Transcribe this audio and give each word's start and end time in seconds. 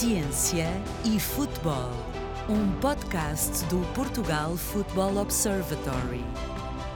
Ciência 0.00 0.66
e 1.04 1.20
Futebol, 1.20 1.90
um 2.48 2.72
podcast 2.80 3.62
do 3.66 3.80
Portugal 3.92 4.56
Football 4.56 5.18
Observatory. 5.18 6.24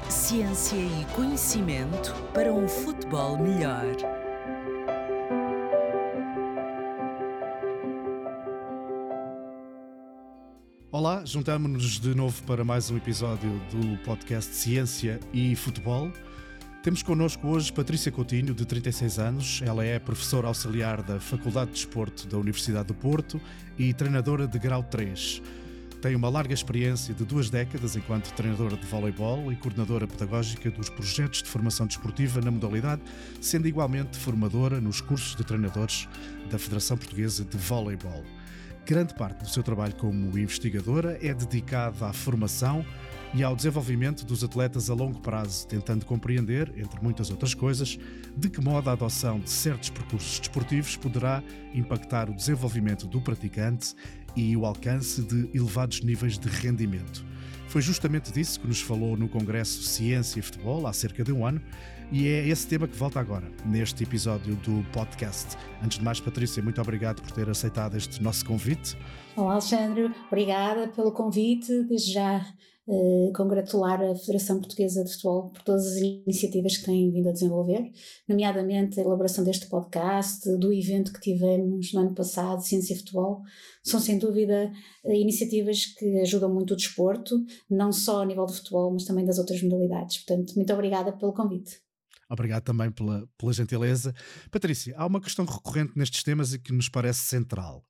Ciência 0.08 0.78
e 0.78 1.04
conhecimento 1.14 2.14
para 2.32 2.50
um 2.50 2.66
futebol 2.66 3.36
melhor. 3.36 3.84
Olá, 10.90 11.22
juntamos-nos 11.26 12.00
de 12.00 12.14
novo 12.14 12.42
para 12.44 12.64
mais 12.64 12.90
um 12.90 12.96
episódio 12.96 13.50
do 13.70 14.02
podcast 14.02 14.54
Ciência 14.54 15.20
e 15.30 15.54
Futebol. 15.54 16.10
Temos 16.84 17.02
connosco 17.02 17.48
hoje 17.48 17.72
Patrícia 17.72 18.12
Coutinho, 18.12 18.52
de 18.52 18.66
36 18.66 19.18
anos. 19.18 19.62
Ela 19.64 19.86
é 19.86 19.98
professora 19.98 20.48
auxiliar 20.48 21.02
da 21.02 21.18
Faculdade 21.18 21.70
de 21.70 21.76
Desporto 21.76 22.26
da 22.26 22.36
Universidade 22.36 22.88
do 22.88 22.94
Porto 22.94 23.40
e 23.78 23.94
treinadora 23.94 24.46
de 24.46 24.58
grau 24.58 24.82
3. 24.82 25.40
Tem 26.02 26.14
uma 26.14 26.28
larga 26.28 26.52
experiência 26.52 27.14
de 27.14 27.24
duas 27.24 27.48
décadas 27.48 27.96
enquanto 27.96 28.30
treinadora 28.34 28.76
de 28.76 28.84
voleibol 28.84 29.50
e 29.50 29.56
coordenadora 29.56 30.06
pedagógica 30.06 30.70
dos 30.70 30.90
projetos 30.90 31.42
de 31.42 31.48
formação 31.48 31.86
desportiva 31.86 32.42
na 32.42 32.50
modalidade, 32.50 33.00
sendo 33.40 33.66
igualmente 33.66 34.18
formadora 34.18 34.78
nos 34.78 35.00
cursos 35.00 35.34
de 35.34 35.42
treinadores 35.42 36.06
da 36.50 36.58
Federação 36.58 36.98
Portuguesa 36.98 37.46
de 37.46 37.56
Voleibol. 37.56 38.22
Grande 38.84 39.14
parte 39.14 39.42
do 39.42 39.48
seu 39.48 39.62
trabalho 39.62 39.94
como 39.94 40.38
investigadora 40.38 41.18
é 41.22 41.32
dedicada 41.32 42.08
à 42.08 42.12
formação 42.12 42.84
e 43.34 43.42
ao 43.42 43.56
desenvolvimento 43.56 44.24
dos 44.24 44.44
atletas 44.44 44.88
a 44.88 44.94
longo 44.94 45.18
prazo, 45.18 45.66
tentando 45.66 46.06
compreender, 46.06 46.72
entre 46.76 47.02
muitas 47.02 47.30
outras 47.30 47.52
coisas, 47.52 47.98
de 48.36 48.48
que 48.48 48.60
modo 48.60 48.88
a 48.88 48.92
adoção 48.92 49.40
de 49.40 49.50
certos 49.50 49.90
percursos 49.90 50.38
desportivos 50.38 50.96
poderá 50.96 51.42
impactar 51.74 52.30
o 52.30 52.34
desenvolvimento 52.34 53.08
do 53.08 53.20
praticante 53.20 53.94
e 54.36 54.56
o 54.56 54.64
alcance 54.64 55.20
de 55.22 55.50
elevados 55.52 56.00
níveis 56.02 56.38
de 56.38 56.48
rendimento. 56.48 57.24
Foi 57.66 57.82
justamente 57.82 58.30
disso 58.30 58.60
que 58.60 58.68
nos 58.68 58.80
falou 58.80 59.16
no 59.16 59.28
Congresso 59.28 59.82
Ciência 59.82 60.38
e 60.38 60.42
Futebol 60.42 60.86
há 60.86 60.92
cerca 60.92 61.24
de 61.24 61.32
um 61.32 61.44
ano 61.44 61.60
e 62.12 62.28
é 62.28 62.46
esse 62.46 62.68
tema 62.68 62.86
que 62.86 62.96
volta 62.96 63.18
agora, 63.18 63.50
neste 63.66 64.04
episódio 64.04 64.54
do 64.56 64.84
podcast. 64.92 65.56
Antes 65.82 65.98
de 65.98 66.04
mais, 66.04 66.20
Patrícia, 66.20 66.62
muito 66.62 66.80
obrigado 66.80 67.20
por 67.20 67.32
ter 67.32 67.48
aceitado 67.50 67.96
este 67.96 68.22
nosso 68.22 68.44
convite. 68.44 68.96
Olá, 69.34 69.54
Alexandre, 69.54 70.12
obrigada 70.28 70.86
pelo 70.88 71.10
convite. 71.10 71.82
Desde 71.82 72.12
já 72.12 72.46
eh, 72.86 73.32
congratular 73.34 74.02
a 74.02 74.14
Federação 74.14 74.58
Portuguesa 74.58 75.02
de 75.02 75.10
Futebol 75.12 75.50
por 75.50 75.62
todas 75.62 75.86
as 75.86 75.96
iniciativas 75.96 76.76
que 76.76 76.84
têm 76.84 77.10
vindo 77.10 77.28
a 77.30 77.32
desenvolver, 77.32 77.90
nomeadamente 78.28 79.00
a 79.00 79.02
elaboração 79.02 79.42
deste 79.42 79.66
podcast, 79.68 80.46
do 80.58 80.70
evento 80.70 81.10
que 81.12 81.20
tivemos 81.20 81.94
no 81.94 82.00
ano 82.00 82.14
passado, 82.14 82.62
Ciência 82.62 82.92
e 82.92 82.98
Futebol. 82.98 83.42
São, 83.82 83.98
sem 83.98 84.18
dúvida, 84.18 84.70
eh, 85.04 85.18
iniciativas 85.18 85.86
que 85.86 86.20
ajudam 86.20 86.52
muito 86.52 86.74
o 86.74 86.76
desporto, 86.76 87.42
não 87.70 87.90
só 87.90 88.22
a 88.22 88.26
nível 88.26 88.44
do 88.44 88.52
futebol, 88.52 88.92
mas 88.92 89.04
também 89.04 89.24
das 89.24 89.38
outras 89.38 89.62
modalidades. 89.62 90.18
Portanto, 90.18 90.54
muito 90.54 90.72
obrigada 90.72 91.10
pelo 91.12 91.32
convite. 91.32 91.80
Obrigado 92.28 92.64
também 92.64 92.90
pela, 92.90 93.26
pela 93.38 93.52
gentileza. 93.52 94.14
Patrícia, 94.50 94.94
há 94.96 95.06
uma 95.06 95.20
questão 95.20 95.44
recorrente 95.44 95.92
nestes 95.96 96.22
temas 96.22 96.52
e 96.52 96.58
que 96.58 96.72
nos 96.72 96.88
parece 96.88 97.20
central. 97.20 97.82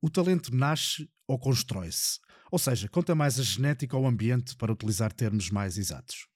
O 0.00 0.08
talento 0.08 0.54
nasce 0.54 1.08
ou 1.26 1.38
constrói-se? 1.38 2.18
Ou 2.50 2.58
seja, 2.58 2.88
conta 2.88 3.14
mais 3.14 3.38
a 3.38 3.42
genética 3.42 3.96
ou 3.96 4.04
o 4.04 4.06
ambiente 4.06 4.56
para 4.56 4.72
utilizar 4.72 5.12
termos 5.12 5.50
mais 5.50 5.76
exatos. 5.78 6.26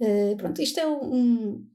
Uh, 0.00 0.36
pronto, 0.36 0.60
isto 0.62 0.78
é 0.78 0.86
um, 0.86 1.68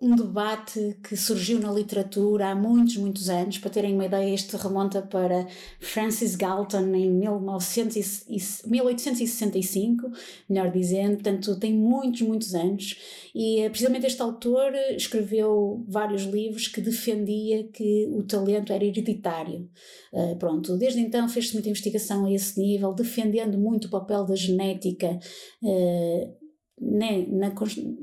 um 0.00 0.14
debate 0.14 0.96
que 1.02 1.16
surgiu 1.16 1.58
na 1.58 1.72
literatura 1.72 2.50
há 2.50 2.54
muitos, 2.54 2.96
muitos 2.96 3.28
anos. 3.28 3.58
Para 3.58 3.70
terem 3.70 3.94
uma 3.94 4.06
ideia, 4.06 4.32
este 4.32 4.56
remonta 4.56 5.02
para 5.02 5.48
Francis 5.80 6.36
Galton 6.36 6.94
em 6.94 7.10
1900 7.10 7.96
e, 8.28 8.38
1865, 8.68 10.08
melhor 10.48 10.70
dizendo, 10.70 11.14
portanto 11.14 11.58
tem 11.58 11.74
muitos, 11.74 12.22
muitos 12.22 12.54
anos. 12.54 12.96
E 13.34 13.60
eh, 13.60 13.68
precisamente 13.68 14.06
este 14.06 14.22
autor 14.22 14.72
escreveu 14.96 15.84
vários 15.88 16.22
livros 16.22 16.68
que 16.68 16.80
defendia 16.80 17.64
que 17.64 18.08
o 18.12 18.22
talento 18.22 18.72
era 18.72 18.84
hereditário. 18.84 19.68
Uh, 20.12 20.36
pronto, 20.36 20.76
desde 20.76 21.00
então 21.00 21.28
fez-se 21.28 21.54
muita 21.54 21.68
investigação 21.68 22.24
a 22.24 22.32
esse 22.32 22.58
nível, 22.60 22.94
defendendo 22.94 23.58
muito 23.58 23.86
o 23.86 23.90
papel 23.90 24.24
da 24.24 24.36
genética. 24.36 25.18
Uh, 25.60 26.37
né, 26.80 27.26
na, 27.28 27.52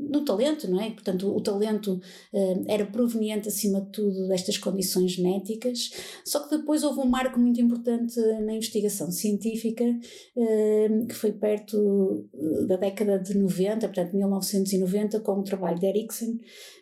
no 0.10 0.24
talento, 0.24 0.70
não 0.70 0.82
é? 0.82 0.92
Portanto, 0.92 1.34
o, 1.36 1.42
talento 1.42 1.94
uh, 2.34 2.66
era 2.68 2.86
proveniente, 2.86 3.48
acima 3.48 3.82
de 3.82 3.92
tudo, 3.92 4.28
destas 4.28 4.58
condições 4.58 5.12
genéticas, 5.14 5.92
só 6.26 6.40
que 6.40 6.58
depois 6.58 6.84
houve 6.84 7.00
um 7.00 7.06
marco 7.06 7.40
muito 7.40 7.60
importante 7.62 8.20
na 8.42 8.54
investigação 8.54 9.12
científica, 9.12 9.84
uh, 9.84 11.08
que 11.08 11.16
foi 11.16 11.32
perto 11.32 12.28
eh, 12.34 12.66
da 12.66 12.78
década 12.78 13.20
de 13.20 13.38
90, 13.38 13.88
portanto, 13.88 14.16
1990, 14.16 15.20
com 15.20 15.40
o 15.40 15.44
trabalho 15.44 15.80
de 15.80 15.86
Erickson, 15.86 16.38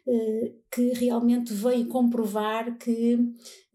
uh, 0.08 0.63
que 0.74 0.94
realmente 0.94 1.54
veio 1.54 1.88
comprovar 1.88 2.78
que 2.78 3.18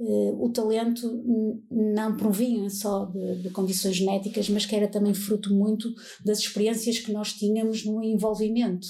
o 0.01 0.51
talento 0.51 1.23
não 1.71 2.17
provinha 2.17 2.69
só 2.71 3.05
de, 3.05 3.43
de 3.43 3.51
condições 3.51 3.97
genéticas, 3.97 4.49
mas 4.49 4.65
que 4.65 4.75
era 4.75 4.89
também 4.89 5.15
fruto 5.15 5.53
muito 5.55 5.93
das 6.25 6.39
experiências 6.39 6.99
que 6.99 7.13
nós 7.13 7.33
tínhamos 7.33 7.85
no 7.85 8.03
envolvimento. 8.03 8.87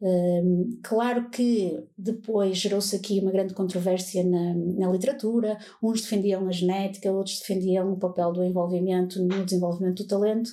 Um, 0.00 0.78
claro 0.80 1.28
que 1.28 1.76
depois 1.96 2.56
gerou-se 2.56 2.94
aqui 2.94 3.18
uma 3.18 3.32
grande 3.32 3.52
controvérsia 3.52 4.22
na, 4.22 4.54
na, 4.54 4.92
literatura, 4.92 5.58
uns 5.82 6.02
defendiam 6.02 6.46
a 6.46 6.52
genética, 6.52 7.10
outros 7.10 7.40
defendiam 7.40 7.92
o 7.92 7.98
papel 7.98 8.32
do 8.32 8.44
envolvimento 8.44 9.20
no 9.20 9.44
desenvolvimento 9.44 10.04
do 10.04 10.06
talento. 10.06 10.50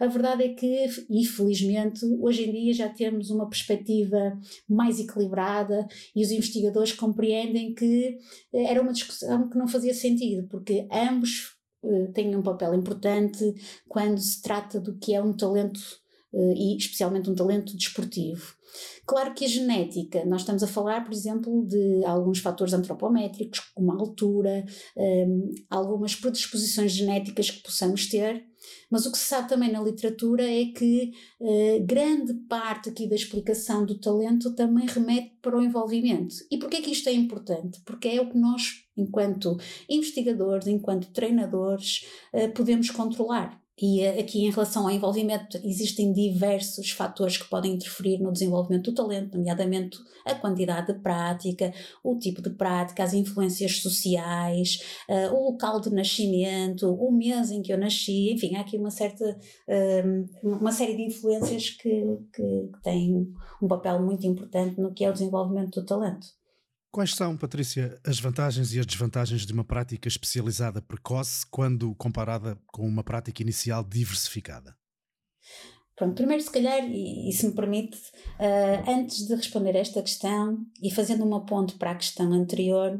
A 0.00 0.06
verdade 0.06 0.42
é 0.42 0.48
que, 0.48 0.86
infelizmente, 1.08 2.04
hoje 2.20 2.48
em 2.48 2.52
dia 2.52 2.74
já 2.74 2.88
temos 2.88 3.30
uma 3.30 3.48
perspectiva 3.48 4.36
mais 4.68 4.98
equilibrada 4.98 5.86
e 6.14 6.24
os 6.24 6.32
investigadores 6.32 6.92
compreendem 6.92 7.74
que 7.74 8.18
eh, 8.52 8.64
era 8.64 8.82
uma 8.82 8.92
discussão 8.92 9.48
que 9.48 9.56
não 9.56 9.68
fazia 9.68 9.94
sentido, 9.94 10.48
porque 10.48 10.88
ambos 10.90 11.56
uh, 11.84 12.12
têm 12.12 12.34
um 12.34 12.42
papel 12.42 12.74
importante 12.74 13.54
quando 13.86 14.18
se 14.18 14.42
trata 14.42 14.80
do 14.80 14.98
que 14.98 15.14
é 15.14 15.22
um 15.22 15.32
talento 15.32 15.80
e 16.32 16.76
especialmente 16.76 17.30
um 17.30 17.34
talento 17.34 17.76
desportivo. 17.76 18.58
Claro 19.06 19.34
que 19.34 19.44
a 19.44 19.48
genética, 19.48 20.24
nós 20.26 20.42
estamos 20.42 20.62
a 20.62 20.66
falar, 20.66 21.04
por 21.04 21.12
exemplo, 21.12 21.66
de 21.66 22.04
alguns 22.04 22.40
fatores 22.40 22.74
antropométricos, 22.74 23.60
como 23.74 23.92
a 23.92 23.96
altura, 23.96 24.64
um, 24.96 25.50
algumas 25.70 26.14
predisposições 26.14 26.92
genéticas 26.92 27.50
que 27.50 27.62
possamos 27.62 28.06
ter, 28.08 28.44
mas 28.90 29.06
o 29.06 29.12
que 29.12 29.18
se 29.18 29.24
sabe 29.24 29.48
também 29.48 29.72
na 29.72 29.80
literatura 29.80 30.42
é 30.42 30.66
que 30.66 31.12
uh, 31.40 31.86
grande 31.86 32.34
parte 32.48 32.90
aqui 32.90 33.08
da 33.08 33.14
explicação 33.14 33.86
do 33.86 33.98
talento 33.98 34.54
também 34.54 34.86
remete 34.86 35.38
para 35.40 35.56
o 35.56 35.62
envolvimento. 35.62 36.34
E 36.50 36.58
porquê 36.58 36.82
que 36.82 36.90
isto 36.90 37.08
é 37.08 37.12
importante? 37.12 37.80
Porque 37.86 38.08
é 38.08 38.20
o 38.20 38.28
que 38.28 38.36
nós, 38.36 38.84
enquanto 38.96 39.56
investigadores, 39.88 40.66
enquanto 40.66 41.12
treinadores, 41.12 42.04
uh, 42.34 42.52
podemos 42.52 42.90
controlar. 42.90 43.58
E 43.80 44.00
eh, 44.00 44.20
aqui, 44.20 44.44
em 44.44 44.50
relação 44.50 44.84
ao 44.84 44.90
envolvimento, 44.90 45.56
existem 45.62 46.12
diversos 46.12 46.90
fatores 46.90 47.36
que 47.36 47.48
podem 47.48 47.74
interferir 47.74 48.18
no 48.18 48.32
desenvolvimento 48.32 48.90
do 48.90 48.94
talento, 48.94 49.36
nomeadamente 49.36 49.98
a 50.24 50.34
quantidade 50.34 50.92
de 50.92 50.98
prática, 51.00 51.72
o 52.02 52.18
tipo 52.18 52.42
de 52.42 52.50
prática, 52.50 53.04
as 53.04 53.14
influências 53.14 53.80
sociais, 53.80 54.80
uh, 55.08 55.34
o 55.34 55.52
local 55.52 55.80
de 55.80 55.90
nascimento, 55.90 56.92
o 56.92 57.12
mês 57.12 57.50
em 57.50 57.62
que 57.62 57.72
eu 57.72 57.78
nasci, 57.78 58.32
enfim, 58.32 58.56
há 58.56 58.60
aqui 58.60 58.76
uma 58.76 58.90
certa, 58.90 59.24
uh, 59.24 60.28
uma 60.42 60.72
série 60.72 60.96
de 60.96 61.02
influências 61.02 61.70
que, 61.70 62.04
que, 62.34 62.70
que 62.72 62.82
têm 62.82 63.32
um 63.62 63.68
papel 63.68 64.02
muito 64.02 64.26
importante 64.26 64.80
no 64.80 64.92
que 64.92 65.04
é 65.04 65.10
o 65.10 65.12
desenvolvimento 65.12 65.80
do 65.80 65.86
talento. 65.86 66.37
Quais 66.90 67.14
são, 67.14 67.36
Patrícia, 67.36 68.00
as 68.04 68.18
vantagens 68.18 68.72
e 68.72 68.80
as 68.80 68.86
desvantagens 68.86 69.44
de 69.44 69.52
uma 69.52 69.64
prática 69.64 70.08
especializada 70.08 70.80
precoce 70.80 71.46
quando 71.50 71.94
comparada 71.94 72.58
com 72.66 72.86
uma 72.86 73.04
prática 73.04 73.42
inicial 73.42 73.84
diversificada? 73.84 74.74
Pronto, 75.94 76.14
primeiro, 76.14 76.42
se 76.42 76.50
calhar, 76.50 76.82
e, 76.84 77.28
e 77.28 77.32
se 77.32 77.46
me 77.46 77.54
permite, 77.54 77.96
uh, 77.96 78.90
antes 78.90 79.26
de 79.26 79.34
responder 79.34 79.76
a 79.76 79.80
esta 79.80 80.00
questão 80.00 80.64
e 80.80 80.90
fazendo 80.90 81.24
uma 81.24 81.44
ponte 81.44 81.74
para 81.74 81.90
a 81.90 81.96
questão 81.96 82.32
anterior, 82.32 82.98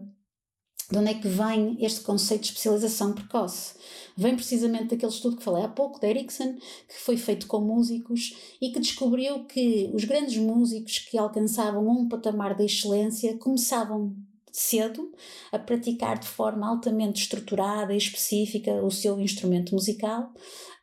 de 0.91 0.99
onde 0.99 1.11
é 1.11 1.15
que 1.15 1.29
vem 1.29 1.77
este 1.85 2.01
conceito 2.01 2.43
de 2.43 2.49
especialização 2.49 3.12
precoce? 3.12 3.75
Vem 4.19 4.35
precisamente 4.35 4.88
daquele 4.88 5.12
estudo 5.12 5.37
que 5.37 5.44
falei 5.44 5.62
há 5.62 5.69
pouco, 5.69 6.00
de 6.00 6.09
Erickson, 6.09 6.55
que 6.88 6.99
foi 6.99 7.17
feito 7.17 7.47
com 7.47 7.61
músicos 7.61 8.37
e 8.61 8.73
que 8.73 8.81
descobriu 8.81 9.44
que 9.44 9.93
os 9.94 10.05
grandes 10.05 10.37
músicos 10.37 10.99
que 10.99 11.17
alcançavam 11.17 11.87
um 11.88 12.09
patamar 12.09 12.56
de 12.56 12.65
excelência 12.65 13.38
começavam 13.38 14.17
cedo 14.50 15.12
a 15.53 15.59
praticar 15.59 16.19
de 16.19 16.26
forma 16.26 16.69
altamente 16.69 17.23
estruturada 17.23 17.94
e 17.94 17.97
específica 17.97 18.82
o 18.82 18.91
seu 18.91 19.20
instrumento 19.20 19.73
musical 19.73 20.32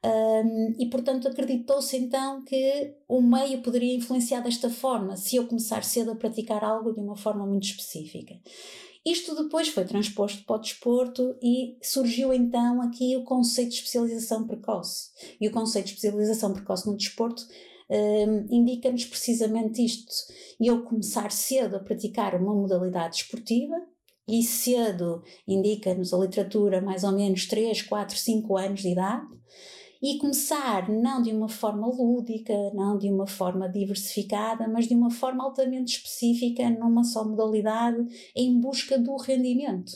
um, 0.05 0.75
e 0.79 0.89
portanto 0.89 1.27
acreditou-se 1.27 1.97
então 1.97 2.41
que 2.45 2.93
o 3.05 3.21
meio 3.21 3.61
poderia 3.61 3.97
influenciar 3.97 4.39
desta 4.39 4.69
forma 4.69 5.17
se 5.17 5.35
eu 5.35 5.45
começar 5.45 5.83
cedo 5.83 6.11
a 6.11 6.15
praticar 6.15 6.63
algo 6.63 6.93
de 6.93 7.01
uma 7.01 7.17
forma 7.17 7.45
muito 7.45 7.65
específica 7.65 8.35
Isto 9.05 9.35
depois 9.35 9.67
foi 9.67 9.85
transposto 9.85 10.43
para 10.45 10.55
o 10.55 10.59
desporto 10.59 11.37
e 11.41 11.77
surgiu 11.81 12.33
então 12.33 12.81
aqui 12.81 13.15
o 13.15 13.23
conceito 13.23 13.69
de 13.69 13.75
especialização 13.75 14.47
precoce. 14.47 15.11
E 15.39 15.47
o 15.47 15.51
conceito 15.51 15.85
de 15.85 15.91
especialização 15.91 16.53
precoce 16.53 16.87
no 16.87 16.97
desporto 16.97 17.45
um, 17.87 18.47
indica-nos 18.49 19.05
precisamente 19.05 19.85
isto. 19.85 20.11
Eu 20.59 20.83
começar 20.83 21.31
cedo 21.31 21.75
a 21.75 21.79
praticar 21.79 22.33
uma 22.35 22.55
modalidade 22.55 23.17
esportiva, 23.17 23.75
e 24.27 24.41
cedo 24.41 25.21
indica-nos 25.47 26.11
a 26.11 26.17
literatura 26.17 26.81
mais 26.81 27.03
ou 27.03 27.11
menos 27.11 27.45
3, 27.45 27.83
4, 27.83 28.17
5 28.17 28.57
anos 28.57 28.81
de 28.81 28.89
idade, 28.89 29.27
e 30.05 30.19
começar 30.19 30.87
não 30.87 31.19
de 31.19 31.31
uma 31.31 31.49
forma 31.49 31.87
lúdica, 31.87 32.53
não 32.75 32.95
de 32.95 33.09
uma 33.09 33.25
forma 33.25 33.67
diversificada, 33.67 34.67
mas 34.67 34.87
de 34.87 34.93
uma 34.93 35.09
forma 35.09 35.43
altamente 35.43 35.97
específica 35.97 36.69
numa 36.69 37.03
só 37.03 37.27
modalidade 37.27 38.05
em 38.35 38.61
busca 38.61 38.99
do 38.99 39.17
rendimento. 39.17 39.91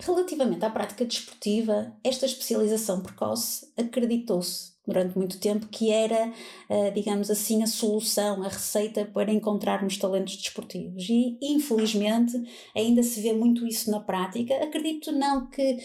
Relativamente 0.00 0.64
à 0.64 0.70
prática 0.70 1.04
desportiva, 1.04 1.94
esta 2.02 2.24
especialização 2.24 3.02
precoce 3.02 3.70
acreditou-se 3.76 4.72
durante 4.86 5.16
muito 5.16 5.38
tempo 5.38 5.66
que 5.68 5.90
era, 5.90 6.32
uh, 6.68 6.92
digamos 6.92 7.30
assim, 7.30 7.62
a 7.62 7.66
solução, 7.66 8.42
a 8.42 8.48
receita 8.48 9.04
para 9.04 9.32
encontrarmos 9.32 9.96
talentos 9.96 10.36
desportivos. 10.36 11.08
E, 11.08 11.38
infelizmente, 11.42 12.32
ainda 12.76 13.02
se 13.02 13.20
vê 13.20 13.32
muito 13.32 13.66
isso 13.66 13.90
na 13.90 14.00
prática. 14.00 14.54
Acredito 14.62 15.10
não 15.12 15.46
que, 15.48 15.78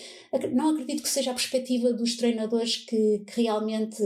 não 0.52 0.72
acredito 0.72 1.04
que 1.04 1.10
seja 1.10 1.32
a 1.32 1.34
perspectiva 1.34 1.94
dos 1.94 2.18
treinadores 2.18 2.78
que, 2.78 3.20
que 3.20 3.42
realmente 3.42 4.04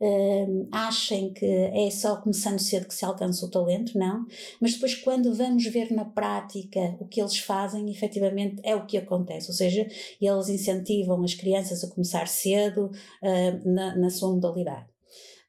uh, 0.00 0.68
achem 0.72 1.32
que 1.32 1.44
é 1.46 1.90
só 1.90 2.16
começando 2.16 2.58
cedo 2.58 2.86
que 2.86 2.94
se 2.94 3.04
alcança 3.04 3.44
o 3.44 3.50
talento, 3.50 3.98
não. 3.98 4.24
Mas 4.60 4.74
depois, 4.74 4.94
quando 4.94 5.34
vamos 5.34 5.64
ver 5.66 5.92
na 5.92 6.04
prática 6.04 6.96
o 6.98 7.06
que 7.06 7.20
eles 7.20 7.38
fazem, 7.38 7.90
efetivamente 7.90 8.60
é 8.64 8.74
o 8.74 8.86
que 8.86 8.96
acontece. 8.96 9.48
Ou 9.48 9.54
seja, 9.54 9.86
eles 10.20 10.48
incentivam 10.48 11.22
as 11.22 11.34
crianças 11.34 11.84
a 11.84 11.90
começar 11.90 12.26
cedo 12.26 12.90
uh, 13.22 13.68
na, 13.68 13.96
na 13.96 14.10
sua 14.10 14.32
modalidade. 14.32 14.86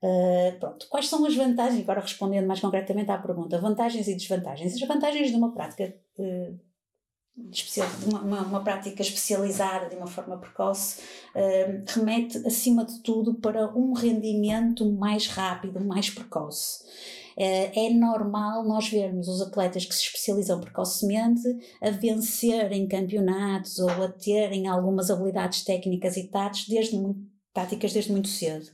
Uh, 0.03 0.59
pronto, 0.59 0.87
quais 0.89 1.07
são 1.07 1.23
as 1.25 1.35
vantagens? 1.35 1.81
Agora 1.81 2.01
respondendo 2.01 2.47
mais 2.47 2.59
concretamente 2.59 3.11
à 3.11 3.19
pergunta, 3.19 3.59
vantagens 3.59 4.07
e 4.07 4.15
desvantagens. 4.15 4.73
As 4.73 4.87
vantagens 4.87 5.29
de 5.29 5.35
uma 5.35 5.53
prática 5.53 5.95
uh, 6.17 6.70
especial, 7.51 7.87
uma, 8.05 8.21
uma, 8.21 8.41
uma, 8.41 8.63
prática 8.63 9.01
especializada 9.01 9.89
de 9.89 9.95
uma 9.95 10.07
forma 10.07 10.37
precoce 10.37 11.01
uh, 11.35 11.83
remete 11.87 12.37
acima 12.45 12.85
de 12.85 12.99
tudo 12.99 13.35
para 13.35 13.67
um 13.75 13.93
rendimento 13.93 14.89
mais 14.91 15.27
rápido, 15.27 15.83
mais 15.83 16.09
precoce. 16.09 16.83
É 17.37 17.89
normal 17.89 18.63
nós 18.65 18.89
vermos 18.89 19.27
os 19.29 19.41
atletas 19.41 19.85
que 19.85 19.95
se 19.95 20.01
especializam 20.03 20.59
precocemente 20.59 21.41
a 21.81 21.89
vencer 21.89 22.71
em 22.73 22.87
campeonatos 22.87 23.79
ou 23.79 23.89
a 23.89 24.09
terem 24.09 24.67
algumas 24.67 25.09
habilidades 25.09 25.63
técnicas 25.63 26.17
e 26.17 26.27
táticas 26.27 26.67
desde 26.67 26.97
muito 26.97 27.30
táticas 27.53 27.91
desde 27.91 28.11
muito 28.11 28.29
cedo. 28.29 28.69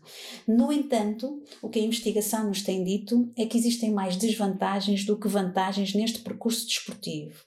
No 0.48 0.72
entanto, 0.72 1.42
o 1.62 1.70
que 1.70 1.80
a 1.80 1.82
investigação 1.82 2.48
nos 2.48 2.62
tem 2.62 2.84
dito 2.84 3.32
é 3.36 3.46
que 3.46 3.58
existem 3.58 3.92
mais 3.92 4.16
desvantagens 4.16 5.04
do 5.04 5.18
que 5.18 5.28
vantagens 5.28 5.96
neste 5.96 6.20
percurso 6.20 6.68
desportivo. 6.68 7.44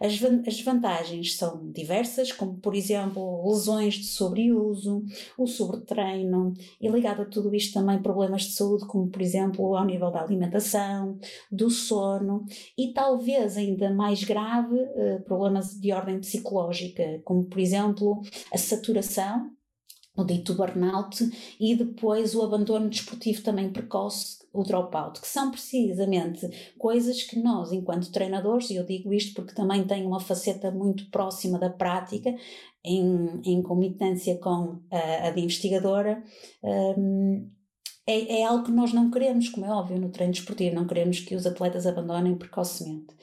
As, 0.00 0.12
as 0.46 0.60
vantagens 0.62 1.36
são 1.36 1.70
diversas, 1.72 2.30
como 2.30 2.56
por 2.58 2.74
exemplo 2.74 3.48
lesões 3.48 3.94
de 3.94 4.06
sobreuso, 4.06 5.02
o 5.36 5.46
sobretreino 5.46 6.54
e 6.80 6.88
ligado 6.88 7.22
a 7.22 7.26
tudo 7.26 7.54
isto 7.54 7.74
também 7.74 8.00
problemas 8.00 8.42
de 8.42 8.52
saúde, 8.52 8.86
como 8.86 9.08
por 9.08 9.20
exemplo 9.20 9.76
ao 9.76 9.84
nível 9.84 10.10
da 10.12 10.22
alimentação, 10.22 11.18
do 11.50 11.70
sono 11.70 12.44
e 12.76 12.92
talvez 12.92 13.56
ainda 13.56 13.90
mais 13.90 14.22
grave 14.22 14.78
eh, 14.78 15.18
problemas 15.26 15.78
de 15.78 15.92
ordem 15.92 16.20
psicológica, 16.20 17.20
como 17.24 17.44
por 17.44 17.58
exemplo 17.58 18.22
a 18.52 18.58
saturação 18.58 19.57
o 20.18 20.24
dito 20.24 20.54
burnout, 20.54 21.30
e 21.60 21.76
depois 21.76 22.34
o 22.34 22.42
abandono 22.42 22.88
desportivo 22.88 23.42
também 23.42 23.70
precoce, 23.70 24.38
o 24.52 24.64
dropout, 24.64 25.20
que 25.20 25.28
são 25.28 25.50
precisamente 25.50 26.48
coisas 26.76 27.22
que 27.22 27.38
nós, 27.38 27.70
enquanto 27.70 28.10
treinadores, 28.10 28.70
e 28.70 28.76
eu 28.76 28.84
digo 28.84 29.12
isto 29.12 29.34
porque 29.34 29.54
também 29.54 29.84
tenho 29.84 30.08
uma 30.08 30.18
faceta 30.18 30.70
muito 30.70 31.08
próxima 31.10 31.58
da 31.58 31.70
prática, 31.70 32.34
em, 32.84 33.40
em 33.44 33.62
comitância 33.62 34.36
com 34.38 34.80
a, 34.90 35.28
a 35.28 35.30
de 35.30 35.40
investigadora, 35.40 36.22
um, 36.98 37.48
é, 38.06 38.40
é, 38.40 38.44
algo 38.44 38.64
que 38.64 38.72
nós 38.72 38.92
não 38.92 39.10
queremos, 39.10 39.50
como 39.50 39.66
é 39.66 39.70
óbvio, 39.70 40.00
no 40.00 40.08
treino 40.08 40.32
desportivo, 40.32 40.74
não 40.74 40.86
queremos 40.86 41.20
que 41.20 41.36
os 41.36 41.46
atletas 41.46 41.86
abandonem 41.86 42.34
precocemente. 42.34 43.14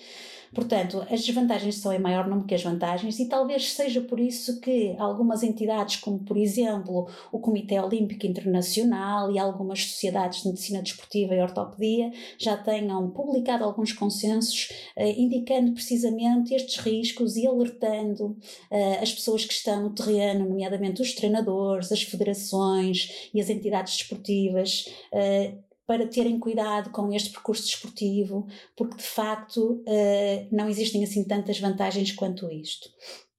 Portanto, 0.55 1.05
as 1.11 1.25
desvantagens 1.25 1.75
são 1.75 1.91
em 1.91 1.99
maior 1.99 2.27
número 2.27 2.47
que 2.47 2.55
as 2.55 2.63
vantagens, 2.63 3.19
e 3.19 3.27
talvez 3.27 3.73
seja 3.73 3.99
por 3.99 4.21
isso 4.21 4.61
que 4.61 4.95
algumas 4.97 5.43
entidades, 5.43 5.97
como 5.97 6.19
por 6.19 6.37
exemplo 6.37 7.09
o 7.29 7.39
Comitê 7.39 7.77
Olímpico 7.77 8.25
Internacional 8.25 9.29
e 9.29 9.37
algumas 9.37 9.83
sociedades 9.83 10.41
de 10.41 10.47
medicina 10.47 10.81
desportiva 10.81 11.35
e 11.35 11.41
ortopedia, 11.41 12.09
já 12.37 12.55
tenham 12.55 13.09
publicado 13.11 13.65
alguns 13.65 13.91
consensos 13.91 14.69
eh, 14.95 15.19
indicando 15.19 15.73
precisamente 15.73 16.53
estes 16.53 16.77
riscos 16.77 17.35
e 17.35 17.45
alertando 17.45 18.37
eh, 18.71 18.99
as 19.01 19.11
pessoas 19.11 19.43
que 19.43 19.53
estão 19.53 19.83
no 19.83 19.89
terreno, 19.89 20.47
nomeadamente 20.47 21.01
os 21.01 21.13
treinadores, 21.13 21.91
as 21.91 22.01
federações 22.01 23.29
e 23.33 23.41
as 23.41 23.49
entidades 23.49 23.97
desportivas. 23.97 24.85
Eh, 25.11 25.55
para 25.85 26.07
terem 26.07 26.39
cuidado 26.39 26.89
com 26.91 27.13
este 27.13 27.31
percurso 27.31 27.63
desportivo, 27.63 28.47
porque 28.75 28.97
de 28.97 29.03
facto 29.03 29.83
uh, 29.83 30.47
não 30.51 30.67
existem 30.67 31.03
assim 31.03 31.23
tantas 31.23 31.59
vantagens 31.59 32.11
quanto 32.11 32.51
isto. 32.51 32.89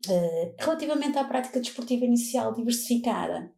Uh, 0.08 0.54
relativamente 0.58 1.18
à 1.18 1.24
prática 1.24 1.60
desportiva 1.60 2.04
inicial 2.04 2.54
diversificada, 2.54 3.52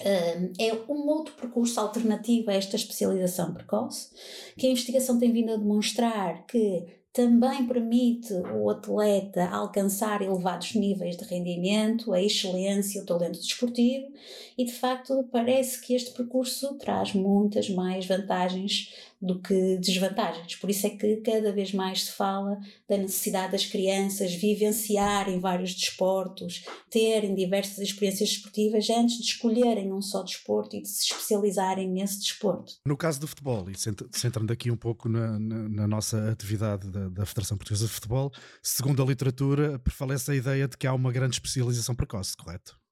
uh, 0.00 0.52
é 0.58 0.72
um 0.88 1.08
outro 1.08 1.34
percurso 1.34 1.78
alternativo 1.78 2.50
a 2.50 2.54
esta 2.54 2.76
especialização 2.76 3.52
precoce, 3.52 4.10
que 4.56 4.66
a 4.66 4.70
investigação 4.70 5.18
tem 5.18 5.32
vindo 5.32 5.52
a 5.52 5.56
demonstrar 5.56 6.46
que 6.46 7.03
também 7.14 7.64
permite 7.64 8.34
o 8.34 8.68
atleta 8.68 9.48
alcançar 9.48 10.20
elevados 10.20 10.74
níveis 10.74 11.16
de 11.16 11.22
rendimento, 11.22 12.12
a 12.12 12.20
excelência, 12.20 13.00
o 13.00 13.06
talento 13.06 13.38
desportivo, 13.38 14.12
e 14.58 14.64
de 14.64 14.72
facto 14.72 15.24
parece 15.30 15.80
que 15.80 15.94
este 15.94 16.10
percurso 16.10 16.74
traz 16.74 17.14
muitas 17.14 17.70
mais 17.70 18.04
vantagens 18.04 18.92
do 19.24 19.40
que 19.40 19.78
desvantagens. 19.78 20.54
Por 20.56 20.68
isso 20.68 20.86
é 20.86 20.90
que 20.90 21.16
cada 21.16 21.50
vez 21.52 21.72
mais 21.72 22.04
se 22.04 22.12
fala 22.12 22.58
da 22.88 22.98
necessidade 22.98 23.52
das 23.52 23.64
crianças 23.64 24.34
vivenciarem 24.34 25.40
vários 25.40 25.74
desportos, 25.74 26.64
terem 26.90 27.34
diversas 27.34 27.78
experiências 27.78 28.28
desportivas 28.28 28.88
antes 28.90 29.16
de 29.16 29.24
escolherem 29.24 29.92
um 29.92 30.02
só 30.02 30.22
desporto 30.22 30.76
e 30.76 30.82
de 30.82 30.88
se 30.88 31.04
especializarem 31.04 31.88
nesse 31.88 32.20
desporto. 32.20 32.74
No 32.86 32.96
caso 32.96 33.18
do 33.18 33.26
futebol, 33.26 33.68
e 33.70 33.74
centrando 34.12 34.52
aqui 34.52 34.70
um 34.70 34.76
pouco 34.76 35.08
na, 35.08 35.38
na, 35.38 35.68
na 35.68 35.88
nossa 35.88 36.30
atividade 36.30 36.90
da, 36.90 37.08
da 37.08 37.24
Federação 37.24 37.56
Portuguesa 37.56 37.86
de 37.86 37.92
Futebol, 37.92 38.30
segundo 38.62 39.02
a 39.02 39.06
literatura, 39.06 39.78
prevalece 39.78 40.30
a 40.30 40.34
ideia 40.34 40.68
de 40.68 40.76
que 40.76 40.86
há 40.86 40.92
uma 40.92 41.10
grande 41.10 41.36
especialização 41.36 41.94
precoce, 41.94 42.36
correto? 42.36 42.83